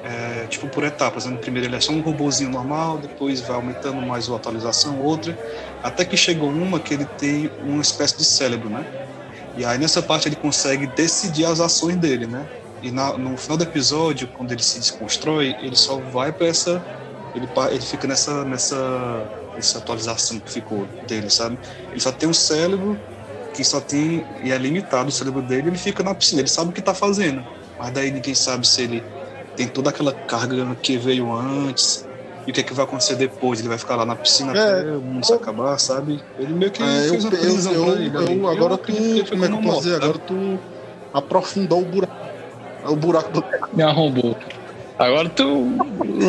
é, 0.06 0.46
tipo 0.46 0.68
por 0.68 0.84
etapas. 0.84 1.26
Né? 1.26 1.36
Primeiro 1.36 1.66
ele 1.66 1.76
é 1.76 1.80
só 1.80 1.92
um 1.92 2.00
robozinho 2.00 2.50
normal, 2.50 2.98
depois 2.98 3.40
vai 3.40 3.56
aumentando 3.56 4.00
mais 4.00 4.28
uma 4.28 4.36
atualização, 4.36 5.00
outra, 5.00 5.36
até 5.82 6.04
que 6.04 6.16
chegou 6.16 6.50
uma 6.50 6.78
que 6.78 6.94
ele 6.94 7.04
tem 7.04 7.50
uma 7.58 7.82
espécie 7.82 8.16
de 8.16 8.24
cérebro, 8.24 8.70
né? 8.70 8.86
E 9.56 9.64
aí 9.64 9.78
nessa 9.78 10.02
parte 10.02 10.28
ele 10.28 10.36
consegue 10.36 10.86
decidir 10.86 11.46
as 11.46 11.60
ações 11.60 11.96
dele, 11.96 12.26
né? 12.26 12.48
E 12.82 12.90
na, 12.90 13.16
no 13.18 13.36
final 13.36 13.56
do 13.56 13.64
episódio, 13.64 14.28
quando 14.28 14.52
ele 14.52 14.62
se 14.62 14.78
desconstrói, 14.78 15.56
ele 15.60 15.76
só 15.76 15.98
vai 15.98 16.32
para 16.32 16.46
essa, 16.46 16.84
ele, 17.34 17.48
ele 17.70 17.80
fica 17.80 18.06
nessa 18.06 18.44
nessa 18.44 19.32
essa 19.56 19.78
atualização 19.78 20.38
que 20.38 20.52
ficou 20.52 20.86
dele, 21.06 21.30
sabe? 21.30 21.58
Ele 21.90 22.00
só 22.00 22.12
tem 22.12 22.28
um 22.28 22.34
cérebro 22.34 23.02
que 23.54 23.64
só 23.64 23.80
tem 23.80 24.26
e 24.42 24.52
é 24.52 24.58
limitado 24.58 25.08
o 25.08 25.12
cérebro 25.12 25.42
dele, 25.42 25.68
ele 25.68 25.78
fica 25.78 26.02
na 26.02 26.14
piscina, 26.14 26.42
ele 26.42 26.48
sabe 26.48 26.70
o 26.70 26.72
que 26.72 26.80
está 26.80 26.94
fazendo 26.94 27.44
mas 27.78 27.90
daí 27.90 28.10
ninguém 28.10 28.34
sabe 28.34 28.66
se 28.66 28.82
ele 28.82 29.04
tem 29.56 29.68
toda 29.68 29.90
aquela 29.90 30.12
carga 30.12 30.76
que 30.82 30.98
veio 30.98 31.32
antes 31.32 32.06
e 32.46 32.50
o 32.50 32.54
que, 32.54 32.60
é 32.60 32.62
que 32.62 32.72
vai 32.72 32.84
acontecer 32.84 33.16
depois. 33.16 33.58
Ele 33.58 33.68
vai 33.68 33.78
ficar 33.78 33.96
lá 33.96 34.06
na 34.06 34.14
piscina 34.14 34.56
é, 34.56 34.80
até 34.80 34.90
o 34.92 35.00
mundo 35.00 35.26
se 35.26 35.32
acabar, 35.32 35.76
sabe? 35.78 36.22
Ele 36.38 36.52
meio 36.52 36.70
que 36.70 36.82
é, 36.82 36.86
fez 36.86 37.66
eu, 37.66 37.82
uma 37.82 37.92
eu, 37.92 37.96
ele. 37.96 38.40
Eu, 38.40 38.48
agora 38.48 38.74
eu 38.74 38.78
tu, 38.78 38.92
como 39.30 39.44
é 39.44 39.48
que 39.48 39.54
eu 39.54 39.62
posso 39.62 39.82
dizer? 39.82 39.96
Agora 39.96 40.18
tu 40.18 40.58
aprofundou 41.12 41.82
o 41.82 41.84
buraco. 41.84 42.14
O 42.84 42.94
buraco 42.94 43.32
do... 43.32 43.44
Me 43.72 43.82
arrombou. 43.82 44.36
Agora 44.96 45.28
tu 45.28 45.76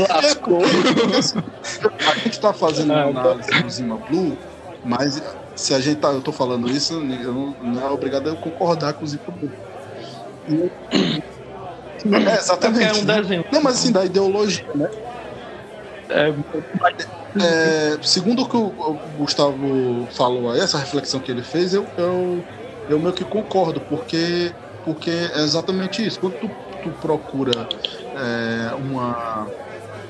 lascou. 0.10 0.62
É, 0.64 2.10
a 2.10 2.16
gente 2.16 2.40
tá 2.40 2.52
fazendo 2.52 2.92
uma 2.92 3.04
análise 3.04 3.62
do 3.62 3.70
Zima 3.70 3.98
Blue, 3.98 4.36
mas 4.84 5.22
se 5.56 5.76
a 5.76 5.80
gente 5.80 5.98
tá, 5.98 6.10
eu 6.10 6.22
tô 6.22 6.32
falando 6.32 6.68
isso, 6.68 6.96
eu 6.96 7.32
não, 7.32 7.56
não 7.62 7.88
é 7.88 7.92
obrigado 7.92 8.28
a 8.28 8.32
eu 8.32 8.38
concordar 8.38 8.94
com 8.94 9.06
o 9.06 9.08
Zima 9.08 9.24
Blue. 9.28 9.52
É, 12.06 12.38
exatamente. 12.40 12.84
É 12.84 12.94
um 12.94 13.06
desenho. 13.06 13.46
Não, 13.52 13.62
mas 13.62 13.78
assim, 13.78 13.92
da 13.92 14.06
ideologia, 14.06 14.64
né? 14.76 14.88
É, 16.10 16.30
é, 17.40 18.00
segundo 18.02 18.44
o 18.44 18.50
que 18.50 18.56
o 18.58 19.00
Gustavo 19.16 20.08
falou 20.16 20.50
aí, 20.52 20.60
essa 20.60 20.78
reflexão 20.80 21.22
que 21.22 21.30
ele 21.32 21.44
fez, 21.44 21.74
eu, 21.74 21.92
eu, 21.98 22.48
eu 22.88 23.00
meio 23.00 23.14
que 23.14 23.26
concordo, 23.26 23.82
porque, 23.86 24.56
porque 24.84 25.10
é 25.12 25.42
exatamente 25.44 26.06
isso. 26.06 26.20
Quando 26.20 26.38
tu, 26.38 26.56
tu 26.82 26.94
procura 26.94 27.68
é, 28.16 28.74
uma, 28.76 29.52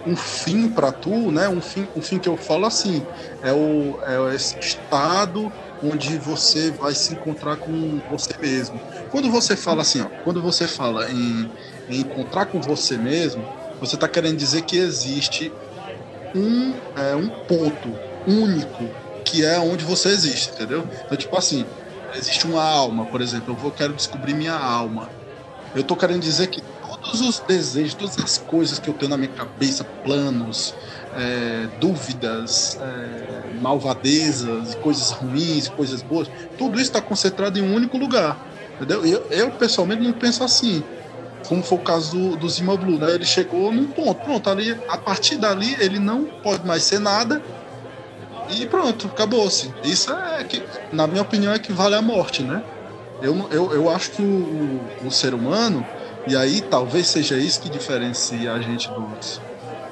um 0.05 0.15
fim 0.15 0.73
para 0.73 0.91
tu, 0.93 1.31
né? 1.31 1.49
Um 1.49 1.61
fim, 1.61 1.89
um 1.95 2.01
fim 2.01 2.19
que 2.19 2.29
eu 2.29 2.37
falo 2.37 2.65
assim, 2.65 3.07
é, 3.41 3.53
o, 3.53 3.99
é 4.03 4.35
esse 4.35 4.57
estado 4.61 5.53
onde 5.81 6.17
você 6.17 6.71
vai 6.71 6.95
se 6.95 7.13
encontrar 7.13 7.57
com 7.57 8.01
você 8.07 8.33
mesmo. 8.41 8.81
Quando 9.09 9.31
você 9.31 9.55
fala 9.57 9.81
assim, 9.83 10.01
ó, 10.01 10.11
quando 10.23 10.41
você 10.41 10.67
fala 10.67 11.11
em 11.11 11.51
encontrar 11.89 12.47
com 12.47 12.61
você 12.61 12.97
mesmo, 12.97 13.45
você 13.79 13.95
está 13.95 14.07
querendo 14.07 14.37
dizer 14.37 14.63
que 14.63 14.77
existe 14.77 15.53
um, 16.35 16.73
é, 16.95 17.15
um 17.15 17.29
ponto 17.29 17.97
único 18.25 18.83
que 19.23 19.43
é 19.43 19.59
onde 19.59 19.83
você 19.83 20.09
existe, 20.09 20.51
entendeu? 20.53 20.87
Então, 21.05 21.17
tipo 21.17 21.35
assim, 21.37 21.65
existe 22.15 22.45
uma 22.47 22.63
alma, 22.63 23.05
por 23.05 23.21
exemplo, 23.21 23.53
eu 23.53 23.57
vou 23.57 23.71
quero 23.71 23.93
descobrir 23.93 24.33
minha 24.33 24.53
alma. 24.53 25.11
Eu 25.75 25.83
tô 25.83 25.95
querendo 25.95 26.21
dizer 26.21 26.47
que 26.47 26.61
todos 26.61 27.21
os 27.21 27.39
desejos, 27.41 27.93
todas 27.93 28.17
as 28.19 28.37
coisas 28.37 28.79
que 28.79 28.89
eu 28.89 28.93
tenho 28.93 29.09
na 29.09 29.17
minha 29.17 29.31
cabeça, 29.31 29.83
planos, 30.03 30.73
é, 31.13 31.67
dúvidas, 31.79 32.77
é, 32.79 33.49
malvadezas, 33.51 34.75
coisas 34.75 35.11
ruins, 35.11 35.67
coisas 35.67 36.01
boas, 36.01 36.29
tudo 36.57 36.77
isso 36.77 36.89
está 36.89 37.01
concentrado 37.01 37.59
em 37.59 37.61
um 37.61 37.73
único 37.75 37.97
lugar. 37.97 38.41
Entendeu? 38.75 39.05
Eu, 39.05 39.27
eu, 39.29 39.51
pessoalmente 39.51 40.01
não 40.01 40.13
penso 40.13 40.43
assim. 40.43 40.83
Como 41.47 41.63
foi 41.63 41.77
o 41.77 41.81
caso 41.81 42.17
do, 42.17 42.35
do 42.35 42.49
Zima 42.49 42.75
Blue, 42.75 42.97
né? 42.97 43.15
Ele 43.15 43.25
chegou 43.25 43.71
num 43.71 43.87
ponto, 43.87 44.21
pronto, 44.23 44.49
ali, 44.49 44.77
a 44.89 44.97
partir 44.97 45.37
dali 45.37 45.75
ele 45.79 45.99
não 45.99 46.25
pode 46.25 46.65
mais 46.65 46.83
ser 46.83 46.99
nada 46.99 47.41
e 48.49 48.65
pronto, 48.65 49.07
acabou-se. 49.07 49.73
Isso 49.83 50.11
é 50.13 50.43
que, 50.43 50.63
na 50.91 51.07
minha 51.07 51.21
opinião, 51.21 51.53
equivale 51.53 51.95
à 51.95 52.01
morte, 52.01 52.43
né? 52.43 52.63
Eu, 53.21 53.47
eu, 53.51 53.73
eu 53.73 53.89
acho 53.89 54.11
que 54.11 54.21
o, 54.21 54.79
o, 55.03 55.07
o 55.07 55.11
ser 55.11 55.33
humano, 55.33 55.85
e 56.27 56.35
aí 56.35 56.61
talvez 56.61 57.07
seja 57.07 57.37
isso 57.37 57.59
que 57.61 57.69
diferencia 57.69 58.53
a 58.53 58.59
gente 58.61 58.89
dos, 58.89 59.41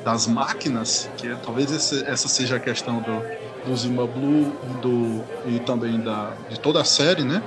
das 0.04 0.28
máquinas, 0.28 1.10
que 1.18 1.28
é, 1.28 1.36
talvez 1.36 1.72
esse, 1.72 2.06
essa 2.06 2.28
seja 2.28 2.58
a 2.58 2.60
questão 2.60 3.02
do, 3.02 3.24
do 3.66 3.76
Zima 3.76 4.06
Blue 4.06 4.54
do, 4.82 5.24
e 5.48 5.60
também 5.60 6.00
da, 6.00 6.34
de 6.50 6.60
toda 6.60 6.82
a 6.82 6.86
série, 6.86 7.24
né? 7.24 7.42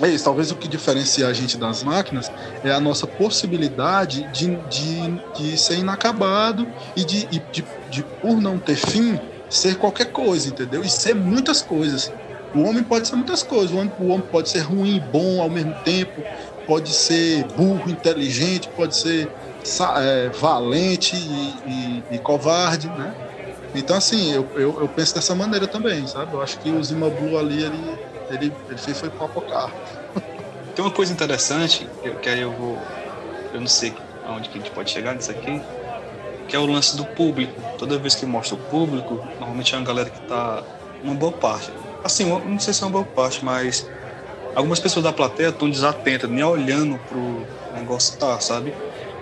É 0.00 0.08
isso, 0.08 0.24
talvez 0.24 0.50
o 0.50 0.56
que 0.56 0.68
diferencia 0.68 1.26
a 1.26 1.32
gente 1.32 1.58
das 1.58 1.82
máquinas 1.82 2.30
é 2.62 2.70
a 2.70 2.80
nossa 2.80 3.06
possibilidade 3.06 4.22
de, 4.32 4.56
de, 4.68 5.20
de 5.34 5.58
ser 5.58 5.78
inacabado 5.78 6.66
e 6.96 7.04
de, 7.04 7.26
de, 7.26 7.64
de, 7.88 8.02
por 8.20 8.40
não 8.40 8.58
ter 8.58 8.76
fim, 8.76 9.18
ser 9.48 9.76
qualquer 9.76 10.06
coisa, 10.12 10.48
entendeu? 10.48 10.82
E 10.82 10.88
ser 10.88 11.14
muitas 11.14 11.60
coisas. 11.60 12.12
O 12.54 12.62
homem 12.62 12.82
pode 12.82 13.08
ser 13.08 13.16
muitas 13.16 13.42
coisas. 13.42 13.70
O 13.70 13.78
homem, 13.78 13.92
o 13.98 14.08
homem 14.08 14.26
pode 14.30 14.48
ser 14.48 14.60
ruim 14.60 14.96
e 14.96 15.00
bom 15.00 15.40
ao 15.40 15.50
mesmo 15.50 15.74
tempo, 15.84 16.22
pode 16.66 16.92
ser 16.92 17.44
burro, 17.56 17.90
inteligente, 17.90 18.68
pode 18.68 18.96
ser 18.96 19.30
é, 19.98 20.28
valente 20.30 21.14
e, 21.16 21.54
e, 21.66 22.04
e, 22.12 22.18
covarde, 22.18 22.88
né? 22.88 23.14
Então, 23.74 23.96
assim, 23.96 24.32
eu, 24.32 24.48
eu, 24.54 24.80
eu, 24.80 24.88
penso 24.88 25.14
dessa 25.14 25.34
maneira 25.34 25.66
também, 25.66 26.06
sabe? 26.06 26.34
Eu 26.34 26.42
acho 26.42 26.58
que 26.58 26.70
o 26.70 26.82
Zima 26.82 27.08
Blue 27.08 27.38
ali, 27.38 27.62
ele, 27.62 27.98
ele, 28.30 28.52
ele 28.68 28.78
fez 28.78 28.98
foi 28.98 29.10
papocar. 29.10 29.70
Tem 30.74 30.84
uma 30.84 30.90
coisa 30.90 31.12
interessante, 31.12 31.88
que 32.22 32.28
aí 32.28 32.40
eu 32.40 32.52
vou. 32.52 32.78
Eu 33.52 33.60
não 33.60 33.66
sei 33.66 33.92
aonde 34.26 34.48
que 34.48 34.58
a 34.58 34.60
gente 34.60 34.70
pode 34.70 34.90
chegar 34.90 35.14
nisso 35.14 35.30
aqui, 35.30 35.60
que 36.48 36.54
é 36.54 36.58
o 36.58 36.66
lance 36.66 36.96
do 36.96 37.04
público. 37.04 37.60
Toda 37.76 37.98
vez 37.98 38.14
que 38.14 38.24
mostra 38.24 38.54
o 38.54 38.58
público, 38.58 39.20
normalmente 39.38 39.74
é 39.74 39.78
uma 39.78 39.86
galera 39.86 40.10
que 40.10 40.20
tá. 40.22 40.62
Uma 41.02 41.14
boa 41.14 41.32
parte. 41.32 41.72
Assim, 42.04 42.24
não 42.26 42.58
sei 42.58 42.72
se 42.72 42.82
é 42.82 42.86
uma 42.86 42.92
boa 42.92 43.04
parte, 43.04 43.44
mas 43.44 43.88
algumas 44.54 44.78
pessoas 44.78 45.04
da 45.04 45.12
plateia 45.12 45.48
estão 45.48 45.68
desatentas, 45.68 46.30
nem 46.30 46.44
olhando 46.44 46.98
pro 47.08 47.46
negócio 47.74 48.18
tá, 48.18 48.38
sabe? 48.40 48.74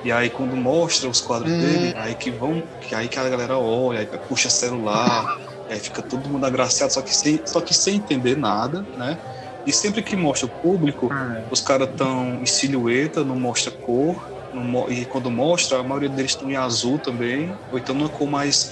E 0.04 0.12
aí 0.12 0.30
quando 0.30 0.56
mostra 0.56 1.08
os 1.08 1.20
quadros 1.20 1.52
hum. 1.52 1.60
dele, 1.60 1.94
aí 1.96 2.14
que 2.14 2.30
vão, 2.30 2.62
que 2.80 2.94
aí 2.94 3.08
que 3.08 3.18
a 3.18 3.28
galera 3.28 3.58
olha, 3.58 4.00
aí 4.00 4.06
puxa 4.28 4.48
celular, 4.48 5.38
aí 5.74 5.80
fica 5.80 6.02
todo 6.02 6.28
mundo 6.30 6.44
agraciado, 6.46 6.92
só 6.92 7.02
que 7.02 7.14
sem, 7.14 7.42
só 7.46 7.60
que 7.60 7.74
sem 7.74 7.96
entender 7.96 8.36
nada, 8.36 8.88
né? 8.94 9.18
E 9.64 9.72
sempre 9.72 10.02
que 10.02 10.16
mostra 10.16 10.46
o 10.46 10.54
público, 10.54 11.08
hum. 11.12 11.46
os 11.50 11.60
caras 11.60 11.88
estão 11.90 12.40
em 12.42 12.46
silhueta, 12.46 13.24
não 13.24 13.38
mostra 13.38 13.72
cor, 13.80 14.26
não, 14.50 14.90
e 14.90 15.04
quando 15.06 15.30
mostra, 15.30 15.78
a 15.80 15.84
maioria 15.84 16.08
deles 16.08 16.32
estão 16.32 16.50
em 16.50 16.56
azul 16.56 16.98
também, 17.00 17.60
ou 17.70 17.78
então 17.78 17.94
numa 17.94 18.10
cor 18.10 18.28
mais, 18.28 18.70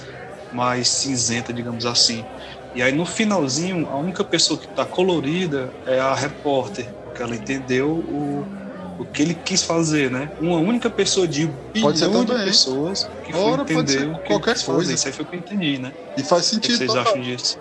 mais 0.49 0.89
cinzenta, 0.89 1.53
digamos 1.53 1.85
assim. 1.85 2.27
E 2.73 2.81
aí 2.81 2.91
no 2.91 3.05
finalzinho, 3.05 3.87
a 3.89 3.97
única 3.97 4.23
pessoa 4.25 4.59
que 4.59 4.65
está 4.67 4.85
colorida 4.85 5.75
é 5.85 5.99
a 5.99 6.15
repórter, 6.15 6.95
porque 7.03 7.21
ela 7.21 7.35
entendeu 7.35 7.91
o 7.91 8.49
o 8.97 9.05
que 9.05 9.21
ele 9.21 9.35
quis 9.35 9.63
fazer, 9.63 10.09
né? 10.09 10.31
Uma 10.39 10.57
única 10.57 10.89
pessoa 10.89 11.27
de 11.27 11.45
um 11.45 11.53
bilhão 11.71 12.25
de 12.25 12.33
pessoas 12.45 13.07
que 13.23 13.35
Ora, 13.35 13.65
foi 13.65 13.75
entender 13.75 14.07
o 14.07 14.17
que 14.19 14.27
qualquer 14.27 14.53
coisa. 14.53 14.65
Fazer. 14.65 14.93
Isso 14.93 15.07
aí 15.07 15.13
foi 15.13 15.25
o 15.25 15.27
que 15.27 15.35
eu 15.35 15.39
entendi, 15.39 15.77
né? 15.77 15.93
E 16.17 16.23
faz 16.23 16.45
sentido. 16.45 16.75
O 16.75 16.77
que 16.79 16.85
vocês 16.85 16.95
acham 16.95 17.21
disso? 17.21 17.57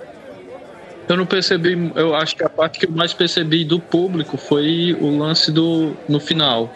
Eu 1.09 1.17
não 1.17 1.27
percebi, 1.27 1.93
eu 1.95 2.15
acho 2.17 2.35
que 2.35 2.45
a 2.45 2.49
parte 2.49 2.81
que 2.81 2.87
eu 2.87 2.91
mais 2.91 3.13
percebi 3.13 3.65
do 3.65 3.79
público 3.79 4.37
foi 4.37 4.97
o 5.01 5.17
lance 5.17 5.53
do 5.53 5.95
no 6.09 6.19
final. 6.19 6.73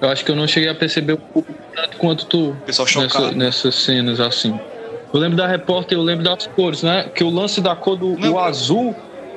Eu 0.00 0.08
acho 0.08 0.24
que 0.24 0.30
eu 0.30 0.36
não 0.36 0.46
cheguei 0.46 0.68
a 0.68 0.74
perceber 0.74 1.14
o 1.14 1.18
público 1.18 1.60
tanto 1.74 1.96
quanto 1.96 2.26
tu 2.26 2.56
Pessoal 2.64 2.86
nessa, 2.96 3.32
nessas 3.32 3.74
cenas 3.74 4.20
assim. 4.20 4.56
Eu 5.12 5.20
lembro 5.20 5.36
da 5.36 5.46
repórter, 5.46 5.98
eu 5.98 6.02
lembro 6.02 6.24
das 6.24 6.46
cores, 6.46 6.82
né? 6.82 7.08
Que 7.14 7.24
o 7.24 7.30
lance 7.30 7.60
da 7.60 7.74
cor 7.74 7.96
do 7.96 8.38
azul, 8.38 8.94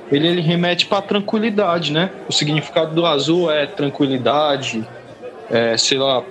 ele, 0.10 0.28
ele 0.28 0.42
remete 0.42 0.88
pra 0.88 1.02
tranquilidade, 1.02 1.92
né? 1.92 2.16
O 2.28 2.34
significado 2.34 2.94
do 2.96 3.06
azul 3.06 3.52
é 3.52 3.68
tranquilidade, 3.68 4.92
é, 5.50 5.78
sei 5.78 5.98
lá, 6.00 6.24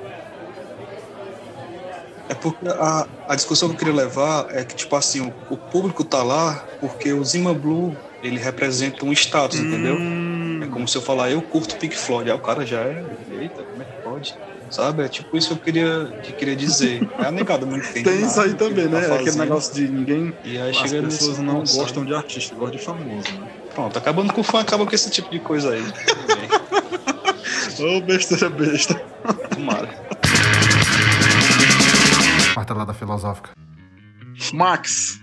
É 2.28 2.34
porque 2.34 2.66
a, 2.68 3.06
a 3.28 3.37
discussão 3.37 3.68
que 3.68 3.74
eu 3.74 3.78
queria 3.78 3.92
levar 3.94 4.46
é 4.50 4.64
que, 4.64 4.74
tipo 4.74 4.96
assim, 4.96 5.20
o, 5.20 5.37
o 5.48 5.58
público 5.58 6.04
tá 6.04 6.22
lá 6.22 6.66
porque 6.80 7.12
o 7.12 7.22
Zima 7.24 7.54
Blue, 7.54 8.02
ele 8.20 8.38
representa 8.38 9.04
um 9.04 9.12
status, 9.12 9.58
entendeu? 9.60 9.96
Hum, 9.98 10.60
É 10.60 10.66
como 10.68 10.88
se 10.88 10.96
eu 10.96 11.02
falar, 11.02 11.30
eu 11.30 11.42
curto 11.42 11.78
Pink 11.78 11.96
Floyd, 11.96 12.30
aí 12.30 12.37
o 12.37 12.40
cara 12.42 12.64
já 12.66 12.82
é, 12.84 13.04
eita, 13.28 13.64
como 13.66 13.82
é 13.82 13.87
que 13.87 13.92
pode? 14.02 14.38
Sabe? 14.70 15.04
É 15.04 15.08
tipo 15.08 15.37
isso 15.37 15.48
que 15.48 15.54
eu 15.54 15.60
queria, 15.60 16.14
que 16.22 16.32
eu 16.32 16.37
queria 16.37 16.56
dizer. 16.56 17.10
É 17.20 17.26
a 17.26 17.32
negada, 17.32 17.66
não 17.66 17.76
entende 17.78 18.10
Tem 18.10 18.22
isso 18.22 18.40
nada 18.40 18.40
aí 18.40 18.54
do 18.54 18.58
que 18.58 18.74
também, 18.74 18.88
tá 18.88 19.00
né? 19.00 19.14
Aquele 19.14 19.37
fazendo. 19.37 19.38
negócio 19.38 19.74
de 19.74 19.88
ninguém. 19.88 20.38
E 20.44 20.58
aí 20.58 20.72
As 20.74 20.92
pessoas 20.92 21.38
nesse 21.38 21.40
não 21.40 21.66
gostam 21.68 22.04
de 22.04 22.14
artista, 22.14 22.54
gostam 22.56 22.78
de 22.78 22.84
famoso, 22.84 23.37
né? 23.37 23.48
Pronto, 23.74 23.98
acabando 23.98 24.32
com 24.32 24.40
o 24.40 24.44
fã, 24.44 24.60
acaba 24.60 24.87
com 24.87 24.94
esse 24.94 25.10
tipo 25.10 25.30
de 25.30 25.40
coisa 25.40 25.72
aí. 25.72 25.82
Ô, 27.80 28.00
besteira 28.00 28.48
besta. 28.48 28.94
tomara. 29.52 29.88
Martelada 32.54 32.94
filosófica. 32.94 33.50
Max, 34.52 35.20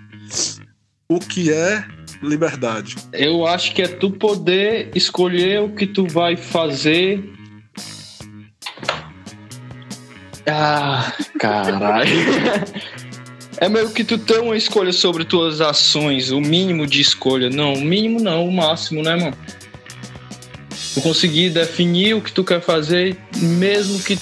o 1.08 1.20
que 1.20 1.52
é 1.52 1.86
liberdade? 2.22 2.96
Eu 3.14 3.48
acho 3.48 3.74
que 3.74 3.82
é 3.82 3.88
tu 3.88 4.12
poder 4.12 4.92
escolher 4.96 5.62
o 5.62 5.70
que 5.70 5.88
tu 5.88 6.06
vai 6.06 6.36
fazer. 6.36 7.24
Ah, 10.46 11.14
caralho. 11.40 12.12
É 13.62 13.70
meio 13.70 13.92
que 13.92 14.04
tu 14.04 14.18
ter 14.18 14.40
uma 14.40 14.58
escolha 14.58 14.92
sobre 14.92 15.24
tuas 15.24 15.62
ações, 15.62 16.32
o 16.32 16.42
mínimo 16.42 16.88
de 16.88 17.00
escolha. 17.00 17.48
Não, 17.48 17.74
o 17.74 17.82
mínimo 17.82 18.20
não, 18.20 18.48
o 18.48 18.52
máximo, 18.52 19.04
né, 19.04 19.16
mano? 19.16 19.38
Tu 20.96 21.00
conseguir 21.00 21.52
definir 21.52 22.16
o 22.16 22.22
que 22.22 22.32
tu 22.32 22.44
quer 22.44 22.60
fazer, 22.60 23.16
mesmo 23.38 24.02
que 24.02 24.18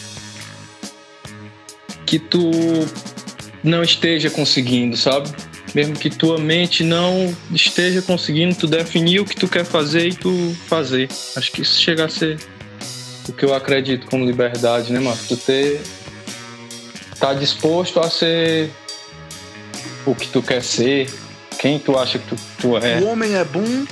que 2.05 2.19
tu 2.19 2.51
não 3.63 3.81
esteja 3.81 4.29
conseguindo, 4.29 4.97
sabe? 4.97 5.29
Mesmo 5.73 5.95
que 5.95 6.09
tua 6.09 6.37
mente 6.37 6.83
não 6.83 7.33
esteja 7.53 8.01
conseguindo, 8.01 8.55
tu 8.55 8.67
definir 8.67 9.21
o 9.21 9.25
que 9.25 9.37
tu 9.37 9.47
quer 9.47 9.63
fazer 9.63 10.07
e 10.07 10.13
tu 10.13 10.53
fazer. 10.67 11.07
Acho 11.37 11.49
que 11.49 11.61
isso 11.61 11.79
chega 11.79 12.05
a 12.05 12.09
ser 12.09 12.37
o 13.25 13.31
que 13.31 13.45
eu 13.45 13.53
acredito 13.53 14.05
como 14.07 14.25
liberdade, 14.25 14.91
né, 14.91 14.99
mano? 14.99 15.17
Tu 15.29 15.37
ter. 15.37 15.79
tá 17.17 17.33
disposto 17.33 18.01
a 18.01 18.09
ser 18.09 18.69
o 20.11 20.15
que 20.15 20.27
tu 20.27 20.41
quer 20.41 20.61
ser, 20.63 21.09
quem 21.59 21.77
tu 21.79 21.97
acha 21.97 22.19
que 22.19 22.27
tu, 22.27 22.35
tu 22.59 22.77
é. 22.77 22.99
O 22.99 23.07
homem 23.07 23.33
é 23.35 23.43
bom 23.43 23.85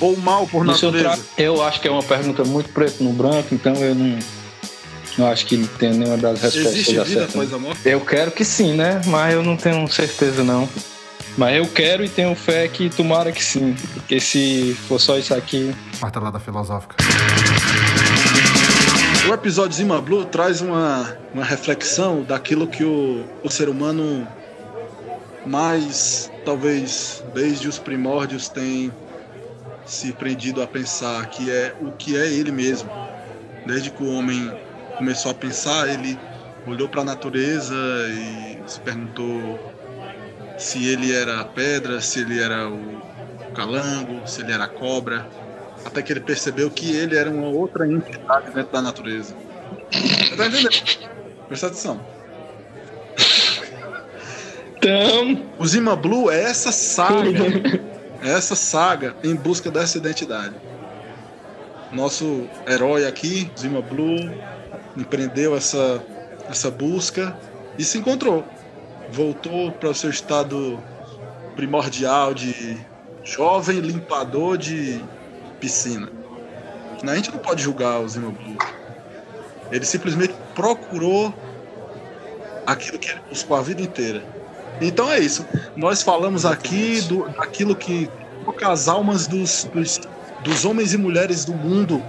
ou 0.00 0.16
mal 0.18 0.46
por 0.46 0.66
Isso 0.68 0.86
eu, 0.86 0.92
natureza? 0.92 1.16
tra- 1.22 1.44
eu 1.44 1.62
acho 1.62 1.80
que 1.80 1.88
é 1.88 1.90
uma 1.90 2.02
pergunta 2.02 2.44
muito 2.44 2.68
preto 2.70 3.02
no 3.02 3.12
branco, 3.12 3.54
então 3.54 3.74
eu 3.76 3.94
não, 3.94 4.18
não 5.18 5.26
acho 5.28 5.46
que 5.46 5.56
tem 5.78 5.92
nenhuma 5.94 6.16
das 6.18 6.40
respostas 6.40 6.72
Existe 6.72 6.90
vida 6.90 7.02
acertadas. 7.02 7.30
após 7.34 7.52
a 7.54 7.58
morte? 7.58 7.80
Eu 7.84 8.00
quero 8.00 8.30
que 8.30 8.44
sim, 8.44 8.74
né? 8.74 9.00
Mas 9.06 9.32
eu 9.34 9.42
não 9.42 9.56
tenho 9.56 9.86
certeza 9.88 10.44
não. 10.44 10.68
Mas 11.38 11.56
eu 11.56 11.66
quero 11.66 12.02
e 12.04 12.08
tenho 12.08 12.34
fé 12.34 12.66
que 12.68 12.88
tomara 12.88 13.30
que 13.30 13.44
sim. 13.44 13.74
Porque 13.94 14.18
se 14.20 14.74
for 14.88 14.98
só 14.98 15.18
isso 15.18 15.34
aqui. 15.34 15.74
Martelada 16.00 16.38
filosófica. 16.40 16.96
O 19.28 19.34
episódio 19.34 19.76
Zima 19.76 20.00
Blue 20.00 20.24
traz 20.24 20.60
uma, 20.60 21.16
uma 21.34 21.44
reflexão 21.44 22.22
daquilo 22.22 22.66
que 22.66 22.84
o, 22.84 23.24
o 23.42 23.50
ser 23.50 23.68
humano 23.68 24.26
mais, 25.46 26.30
talvez, 26.44 27.22
desde 27.32 27.68
os 27.68 27.78
primórdios 27.78 28.48
tem 28.48 28.92
se 29.86 30.12
prendido 30.12 30.60
a 30.60 30.66
pensar, 30.66 31.28
que 31.30 31.50
é 31.50 31.74
o 31.80 31.92
que 31.92 32.16
é 32.16 32.26
ele 32.26 32.50
mesmo. 32.50 32.90
Desde 33.64 33.90
que 33.90 34.02
o 34.02 34.10
homem 34.10 34.52
começou 34.98 35.30
a 35.30 35.34
pensar, 35.34 35.88
ele 35.88 36.18
olhou 36.66 36.88
para 36.88 37.02
a 37.02 37.04
natureza 37.04 37.74
e 38.08 38.58
se 38.66 38.80
perguntou 38.80 39.58
se 40.58 40.86
ele 40.88 41.14
era 41.14 41.40
a 41.40 41.44
pedra, 41.44 42.00
se 42.00 42.20
ele 42.20 42.40
era 42.40 42.68
o 42.68 43.00
calango, 43.54 44.26
se 44.26 44.40
ele 44.40 44.52
era 44.52 44.64
a 44.64 44.68
cobra, 44.68 45.26
até 45.84 46.02
que 46.02 46.12
ele 46.12 46.20
percebeu 46.20 46.70
que 46.70 46.96
ele 46.96 47.16
era 47.16 47.30
uma 47.30 47.48
outra 47.48 47.86
entidade 47.86 48.50
dentro 48.52 48.72
da 48.72 48.82
natureza. 48.82 49.34
Você 49.92 50.36
tá 50.36 50.46
entendendo? 50.46 50.70
Presta 51.46 51.66
atenção. 51.68 52.15
Então, 54.76 55.42
O 55.58 55.66
Zima 55.66 55.96
Blue 55.96 56.30
é 56.30 56.42
essa 56.42 56.70
saga, 56.70 57.44
é 58.22 58.30
essa 58.30 58.54
saga 58.54 59.16
em 59.24 59.34
busca 59.34 59.70
dessa 59.70 59.98
identidade. 59.98 60.54
Nosso 61.92 62.48
herói 62.66 63.06
aqui, 63.06 63.50
Zima 63.58 63.80
Blue, 63.80 64.30
empreendeu 64.96 65.56
essa, 65.56 66.02
essa 66.48 66.70
busca 66.70 67.36
e 67.78 67.84
se 67.84 67.98
encontrou. 67.98 68.44
Voltou 69.10 69.72
para 69.72 69.90
o 69.90 69.94
seu 69.94 70.10
estado 70.10 70.78
primordial 71.54 72.34
de 72.34 72.76
jovem 73.24 73.80
limpador 73.80 74.58
de 74.58 75.02
piscina. 75.60 76.08
A 77.02 77.14
gente 77.14 77.30
não 77.30 77.38
pode 77.38 77.62
julgar 77.62 78.00
o 78.00 78.08
Zima 78.08 78.30
Blue. 78.30 78.58
Ele 79.70 79.84
simplesmente 79.84 80.34
procurou 80.54 81.32
aquilo 82.66 82.98
que 82.98 83.10
ele 83.10 83.20
buscou 83.28 83.56
a 83.56 83.62
vida 83.62 83.80
inteira. 83.80 84.35
Então 84.80 85.10
é 85.10 85.18
isso. 85.18 85.46
Nós 85.76 86.02
falamos 86.02 86.44
aqui 86.44 87.00
do, 87.02 87.28
daquilo 87.28 87.74
que 87.74 88.10
toca 88.44 88.70
as 88.70 88.88
almas 88.88 89.26
dos, 89.26 89.64
dos, 89.72 90.00
dos 90.42 90.64
homens 90.64 90.92
e 90.92 90.98
mulheres 90.98 91.44
do 91.44 91.54
mundo, 91.54 92.02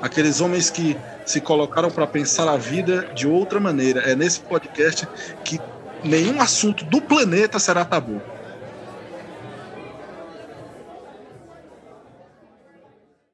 aqueles 0.00 0.40
homens 0.40 0.70
que 0.70 0.96
se 1.24 1.40
colocaram 1.40 1.90
para 1.90 2.06
pensar 2.06 2.48
a 2.48 2.56
vida 2.56 3.08
de 3.14 3.26
outra 3.26 3.60
maneira. 3.60 4.00
É 4.00 4.14
nesse 4.14 4.40
podcast 4.40 5.06
que 5.44 5.60
nenhum 6.02 6.40
assunto 6.40 6.84
do 6.84 7.00
planeta 7.00 7.58
será 7.58 7.84
tabu. 7.84 8.20